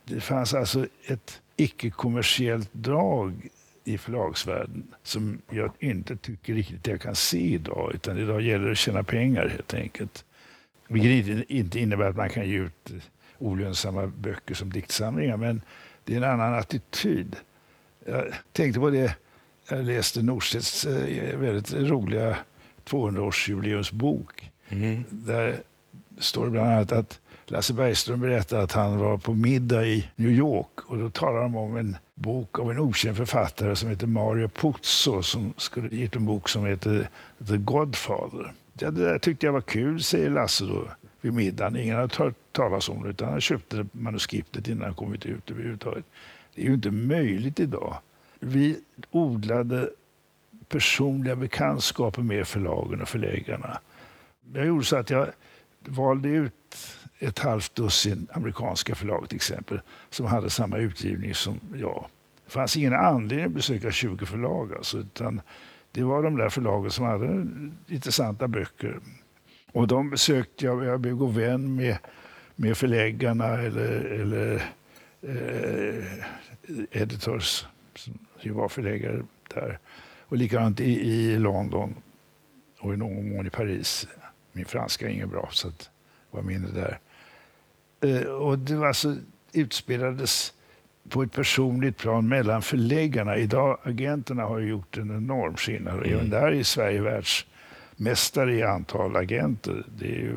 [0.05, 3.49] Det fanns alltså ett icke-kommersiellt drag
[3.83, 7.91] i förlagsvärlden som jag inte tycker riktigt jag kan se idag.
[7.95, 10.25] Utan idag gäller det att tjäna pengar helt enkelt.
[10.87, 12.91] Vilket inte innebär att man kan ge ut
[13.37, 15.37] olönsamma böcker som diktsamlingar.
[15.37, 15.61] Men
[16.03, 17.35] det är en annan attityd.
[18.05, 19.17] Jag tänkte på det.
[19.69, 22.37] Jag läste Norstedts eh, väldigt roliga
[22.85, 24.51] 200-årsjubileumsbok.
[24.69, 25.03] Mm.
[25.09, 25.59] Där
[26.19, 30.31] står det bland annat att Lasse Bergström berättade att han var på middag i New
[30.31, 34.47] York och då talade de om en bok av en okänd författare som heter Mario
[34.47, 37.09] Puzo som skulle ge ut en bok som heter
[37.47, 38.53] The Godfather.
[38.79, 40.87] Ja, det där tyckte jag var kul, säger Lasse då
[41.21, 41.77] vid middagen.
[41.77, 46.05] Ingen hade hört talas om det, utan han köpte manuskriptet innan han kommit ut överhuvudtaget.
[46.55, 47.97] Det är ju inte möjligt idag.
[48.39, 48.79] Vi
[49.11, 49.89] odlade
[50.67, 53.79] personliga bekantskaper med förlagen och förläggarna.
[54.53, 55.27] Jag gjorde så att jag
[55.79, 56.53] valde ut
[57.23, 62.05] ett halvt dussin amerikanska förlag till exempel som hade samma utgivning som jag.
[62.45, 65.41] Det fanns ingen anledning att besöka 20 förlag alltså, utan
[65.91, 67.47] det var de där förlagen som hade
[67.87, 68.99] intressanta böcker.
[69.71, 71.97] Och de besökte jag, jag blev god vän med,
[72.55, 74.55] med förläggarna eller, eller
[75.21, 76.03] eh,
[76.91, 79.23] editors som var förläggare
[79.53, 79.79] där.
[80.19, 81.95] Och likadant i, i London
[82.79, 84.07] och i någon mån i Paris.
[84.51, 85.89] Min franska är ingen bra, så att
[86.33, 86.99] var mindre där.
[88.03, 89.15] Eh, och det var alltså,
[89.53, 90.53] utspelades
[91.09, 93.37] på ett personligt plan mellan förläggarna.
[93.37, 95.93] Idag, agenterna har gjort en enorm skillnad.
[95.93, 96.13] Mm.
[96.13, 99.83] Även där är Sverige världsmästare i antal agenter.
[99.97, 100.35] Det är ju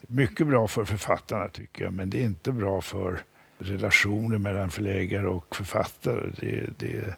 [0.00, 3.20] mycket bra för författarna tycker jag, men det är inte bra för
[3.58, 6.30] relationer mellan förläggare och författare.
[6.40, 7.16] Det, det,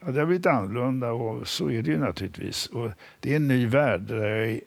[0.00, 2.66] ja, det har blivit annorlunda och så är det ju naturligtvis.
[2.66, 2.90] Och
[3.20, 4.60] det är en ny värld där jag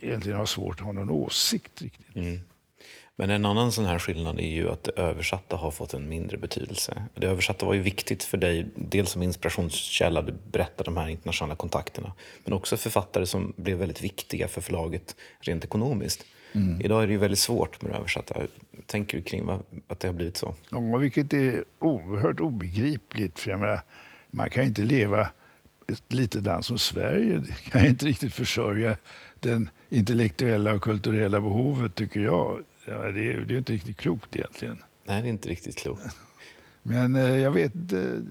[0.00, 2.16] egentligen har svårt att ha någon åsikt riktigt.
[2.16, 2.40] Mm.
[3.20, 6.36] Men en annan sån här skillnad är ju att det översatta har fått en mindre
[6.36, 7.02] betydelse.
[7.14, 11.56] Det översatta var ju viktigt för dig, dels som inspirationskälla, du berättar de här internationella
[11.56, 12.12] kontakterna,
[12.44, 16.24] men också författare som blev väldigt viktiga för förlaget rent ekonomiskt.
[16.52, 16.80] Mm.
[16.80, 18.34] Idag är det ju väldigt svårt med det översatta.
[18.86, 19.48] Tänker du kring
[19.88, 20.54] att det har blivit så?
[20.70, 23.38] Ja, vilket är oerhört obegripligt.
[23.38, 23.80] För jag menar,
[24.30, 25.28] man kan inte leva
[25.92, 28.96] ett litet land som Sverige det kan inte riktigt försörja
[29.40, 32.64] den intellektuella och kulturella behovet, tycker jag.
[32.88, 34.82] Ja, det, är, det är inte riktigt klokt egentligen.
[35.04, 36.16] Nej, det är inte riktigt klokt.
[36.82, 38.22] Men eh, jag vet inte.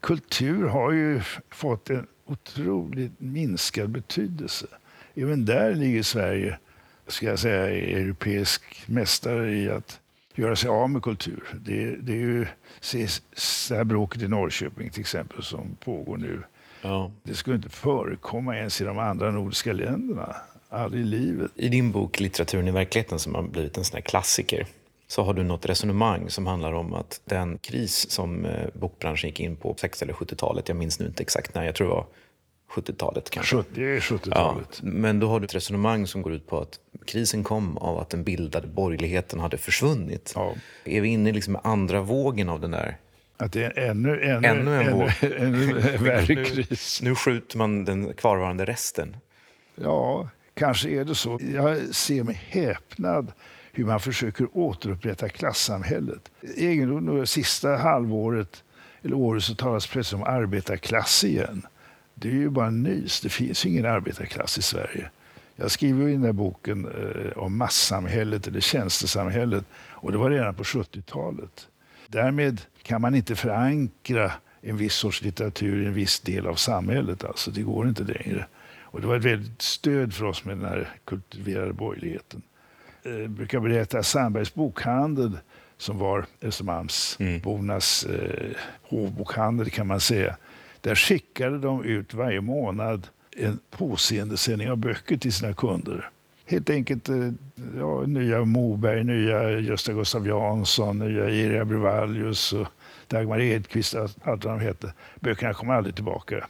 [0.00, 4.66] Kultur har ju fått en otroligt minskad betydelse.
[5.14, 6.58] Även där ligger Sverige,
[7.06, 7.68] ska jag säga,
[7.98, 10.00] europeisk mästare i att
[10.34, 11.42] göra sig av med kultur.
[11.60, 12.46] Det, det är ju
[13.68, 16.42] det här bråket i Norrköping till exempel som pågår nu.
[16.82, 17.12] Ja.
[17.22, 20.36] Det skulle inte förekomma ens i de andra nordiska länderna.
[20.70, 21.50] Aldrig i livet.
[21.54, 24.66] I din bok Litteraturen i verkligheten som har blivit en sån här klassiker
[25.06, 29.40] så har du något resonemang som handlar om att den kris som eh, bokbranschen gick
[29.40, 32.06] in på 60 eller 70-talet, jag minns nu inte exakt när, jag tror det var
[32.70, 33.56] 70-talet kanske.
[33.56, 34.80] 70, 70-talet.
[34.82, 37.98] Ja, men då har du ett resonemang som går ut på att krisen kom av
[37.98, 40.32] att den bildade borgerligheten hade försvunnit.
[40.36, 40.54] Ja.
[40.84, 42.96] Är vi inne i liksom andra vågen av den där
[43.36, 45.10] att det är ännu, ännu, ännu en våg.
[45.20, 47.00] Ännu, ännu värre kris.
[47.02, 49.16] Nu, nu skjuter man den kvarvarande resten.
[49.74, 51.38] Ja, kanske är det så.
[51.54, 53.32] Jag ser med häpnad
[53.72, 56.30] hur man försöker återupprätta klassamhället.
[56.56, 58.64] Egendomligt nog, sista halvåret,
[59.02, 61.66] eller året, så talas plötsligt om arbetarklass igen.
[62.14, 63.20] Det är ju bara nys.
[63.20, 65.10] Det finns ingen arbetarklass i Sverige.
[65.56, 70.54] Jag skriver i den där boken eh, om massamhället eller tjänstesamhället och det var redan
[70.54, 71.68] på 70-talet.
[72.06, 77.24] Därmed kan man inte förankra en viss sorts litteratur i en viss del av samhället.
[77.24, 78.46] Alltså, det går inte längre.
[78.92, 82.42] Och det var ett väldigt stöd för oss med den här kultiverade borgerligheten.
[83.02, 85.38] Eh, jag brukar berätta Sandbergs bokhandel
[85.76, 88.20] som var Östermalmsbornas mm.
[88.20, 90.36] eh, hovbokhandel kan man säga.
[90.80, 93.06] Där skickade de ut varje månad
[93.36, 96.10] en påseendesändning av böcker till sina kunder.
[96.46, 97.30] Helt enkelt eh,
[97.78, 102.66] ja, nya Moberg, nya Gösta Gustav Jansson, nya Iria Brevallius, och
[103.08, 104.92] Dagmar Edqvist, allt vad de hette.
[105.20, 106.46] Böckerna kom aldrig tillbaka.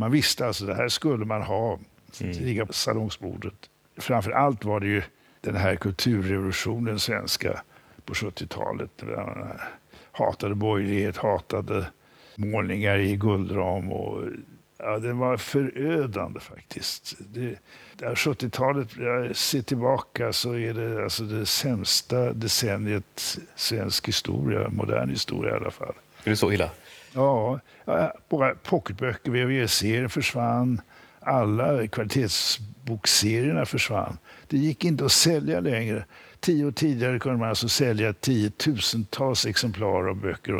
[0.00, 1.78] Man visste alltså det här skulle man ha,
[2.20, 2.32] mm.
[2.32, 3.54] ligga på salongsbordet.
[3.96, 5.02] Framför allt var det ju
[5.40, 7.62] den här kulturrevolutionen svenska
[8.04, 8.90] på 70-talet.
[10.12, 11.86] Hatade borgerlighet, hatade
[12.36, 13.92] målningar i guldram.
[13.92, 14.24] Och,
[14.78, 17.14] ja, den var förödande faktiskt.
[17.18, 17.58] Det,
[17.96, 25.10] det 70-talet, jag ser tillbaka, så är det alltså det sämsta decenniet svensk historia, modern
[25.10, 25.94] historia i alla fall.
[26.24, 26.70] Är det så illa?
[27.12, 27.60] Ja,
[28.28, 30.80] våra pocketböcker, VHS-serien försvann.
[31.20, 34.18] Alla kvalitetsbokserierna försvann.
[34.48, 36.04] Det gick inte att sälja längre.
[36.40, 40.54] Tio år tidigare kunde man alltså sälja tiotusentals exemplar av böcker.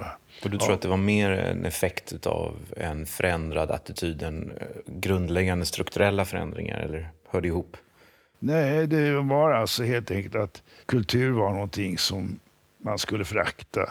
[0.45, 0.75] Och du tror ja.
[0.75, 6.79] att det var mer en effekt av en förändrad attityd än eh, grundläggande strukturella förändringar,
[6.79, 7.77] eller hör det ihop?
[8.39, 12.41] Nej, det var alltså helt enkelt att kultur var någonting som
[12.79, 13.91] man skulle förakta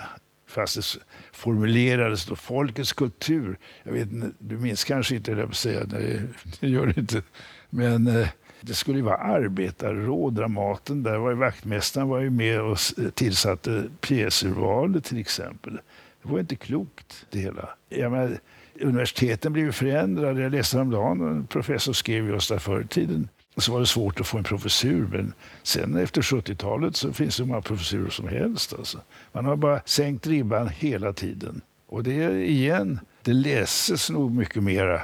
[0.50, 1.00] fast det
[1.32, 3.58] formulerades då folkets kultur.
[3.84, 4.10] Jag vet
[4.40, 6.22] du minns kanske inte, det säga, nej,
[6.60, 7.22] det gör du inte.
[7.70, 8.28] Men eh,
[8.62, 13.10] det skulle ju vara arbetarråd, Dramaten, där var ju vaktmästaren var ju med och eh,
[13.14, 15.80] tillsatte pjäsurvalet till exempel.
[16.24, 17.70] Det var inte klokt det hela.
[17.90, 18.40] Jag menar,
[18.82, 20.42] universiteten blev ju förändrade.
[20.42, 23.30] Jag läste häromdagen, en professor skrev just där förr i tiden
[23.60, 25.08] så var det svårt att få en professur.
[25.12, 25.34] Men
[25.64, 28.74] sen efter 70-talet så finns det hur många professurer som helst.
[28.74, 29.00] Alltså.
[29.32, 31.62] Man har bara sänkt ribban hela tiden.
[31.88, 35.02] Och det är igen, det läses nog mycket mera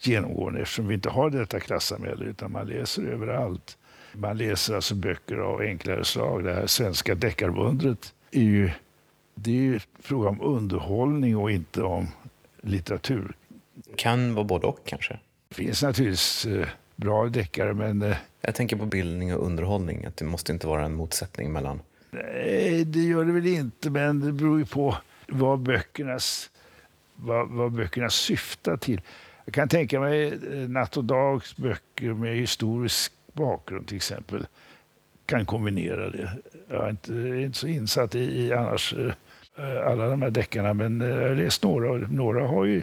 [0.00, 3.76] genomgående eftersom vi inte har detta klassamhälle utan man läser överallt.
[4.12, 6.44] Man läser alltså böcker av enklare slag.
[6.44, 8.70] Det här svenska deckarbundret är ju,
[9.34, 12.08] det är ju fråga om underhållning och inte om
[12.62, 13.32] litteratur.
[13.96, 15.18] Kan vara både och kanske?
[15.48, 16.68] Det finns naturligtvis eh,
[16.98, 18.02] bra deckare men...
[18.02, 21.80] Eh, Jag tänker på bildning och underhållning, att det måste inte vara en motsättning mellan...
[22.10, 24.96] Nej, det gör det väl inte, men det beror ju på
[25.28, 26.50] vad böckernas,
[27.14, 29.00] vad, vad böckerna syftar till.
[29.44, 34.46] Jag kan tänka mig eh, Natt och Dags böcker med historisk bakgrund till exempel
[35.26, 36.30] kan kombinera det.
[36.68, 38.94] Jag är inte, är inte så insatt i, i annars
[39.84, 42.82] alla de här deckarna, men jag har läst några och några har ju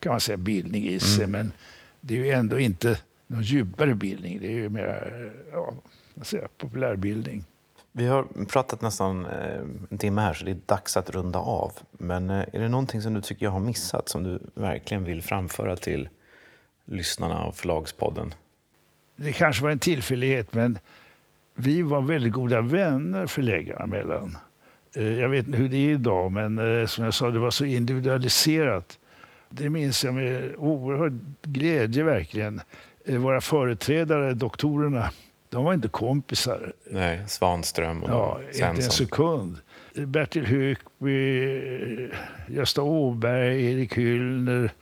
[0.00, 1.30] kan man säga bildning i sig, mm.
[1.30, 1.52] men
[2.00, 4.40] det är ju ändå inte någon djupare bildning.
[4.40, 5.74] Det är ju mer ja,
[6.22, 7.44] säga, populärbildning.
[7.92, 9.60] Vi har pratat nästan eh,
[9.90, 11.72] en timme här så det är dags att runda av.
[11.92, 15.22] Men eh, är det någonting som du tycker jag har missat som du verkligen vill
[15.22, 16.08] framföra till
[16.84, 18.34] lyssnarna av Förlagspodden?
[19.16, 20.78] Det kanske var en tillfällighet men
[21.54, 24.36] vi var väldigt goda vänner förläggarna mellan.
[24.96, 27.64] Eh, jag vet inte hur det är idag men som jag sa det var så
[27.64, 28.98] individualiserat.
[29.50, 32.60] Det minns jag med oerhörd glädje verkligen.
[33.04, 35.10] Eh, våra företrädare, doktorerna,
[35.48, 36.72] de var inte kompisar.
[36.90, 39.58] Nej, Svanström och ja, Inte en sekund.
[39.94, 42.10] Bertil Hökby,
[42.48, 44.72] Gösta Åberg, Erik Hyllner.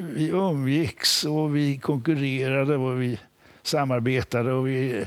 [0.00, 3.20] Vi umgicks och vi konkurrerade och vi
[3.62, 5.06] samarbetade och vi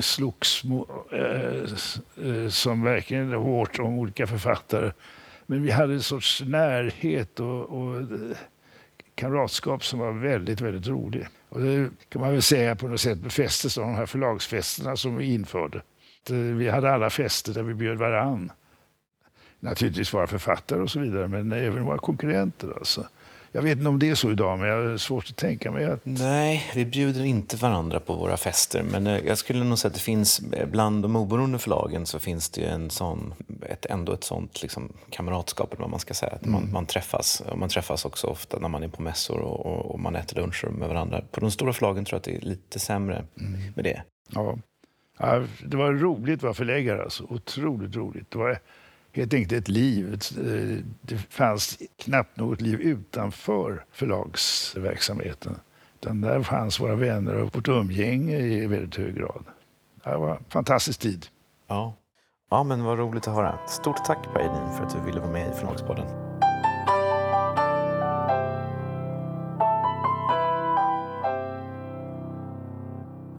[0.00, 0.62] slogs
[1.12, 4.92] eh, som verkligen hårt om olika författare.
[5.46, 8.02] Men vi hade en sorts närhet och, och
[9.14, 11.26] kamratskap som var väldigt, väldigt rolig.
[11.48, 15.16] Och det kan man väl säga på något sätt befästes av de här förlagsfesterna som
[15.16, 15.82] vi införde.
[16.30, 18.52] Eh, vi hade alla fester där vi bjöd varann.
[19.60, 22.72] Naturligtvis våra författare och så vidare, men även våra konkurrenter.
[22.78, 23.06] Alltså.
[23.56, 25.84] Jag vet inte om det är så idag, men jag har svårt att tänka mig
[25.84, 26.00] att...
[26.04, 28.82] Nej, vi bjuder inte varandra på våra fester.
[28.82, 32.18] Men eh, jag skulle nog säga att det finns, eh, bland de oberoende förlagen så
[32.18, 33.34] finns det en sån,
[33.68, 36.32] ett, ändå ett sånt liksom, kamratskap, eller vad man ska säga.
[36.32, 36.72] Att man, mm.
[36.72, 37.42] man, träffas.
[37.56, 40.68] Man träffas också ofta när man är på mässor och, och, och man äter luncher
[40.68, 41.22] med varandra.
[41.30, 43.60] På de stora förlagen tror jag att det är lite sämre mm.
[43.74, 44.02] med det.
[44.28, 44.58] Ja.
[45.18, 45.42] ja.
[45.64, 47.02] det var roligt att vara förläggare.
[47.02, 47.24] Alltså.
[47.28, 48.30] Otroligt roligt.
[48.30, 48.58] Det var
[49.16, 50.12] helt enkelt ett liv.
[50.14, 55.56] Eh, det fanns knappt något liv utanför förlagsverksamheten.
[56.00, 59.44] Utan där fanns våra vänner och vårt umgänge i väldigt hög grad.
[60.04, 61.26] Det var en fantastisk tid.
[61.66, 61.94] Ja.
[62.50, 63.58] ja, men vad roligt att höra.
[63.68, 66.25] Stort tack Per för att du ville vara med i Förlagspodden.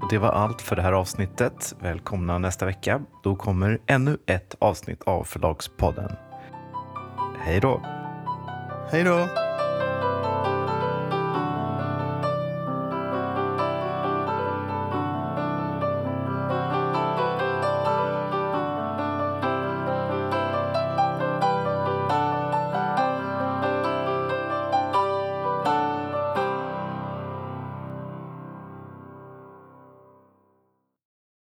[0.10, 1.76] Det var allt för det här avsnittet.
[1.80, 3.02] Välkomna nästa vecka.
[3.24, 6.12] Då kommer ännu ett avsnitt av Förlagspodden.
[7.40, 7.82] Hej då!
[8.92, 9.28] Hej då!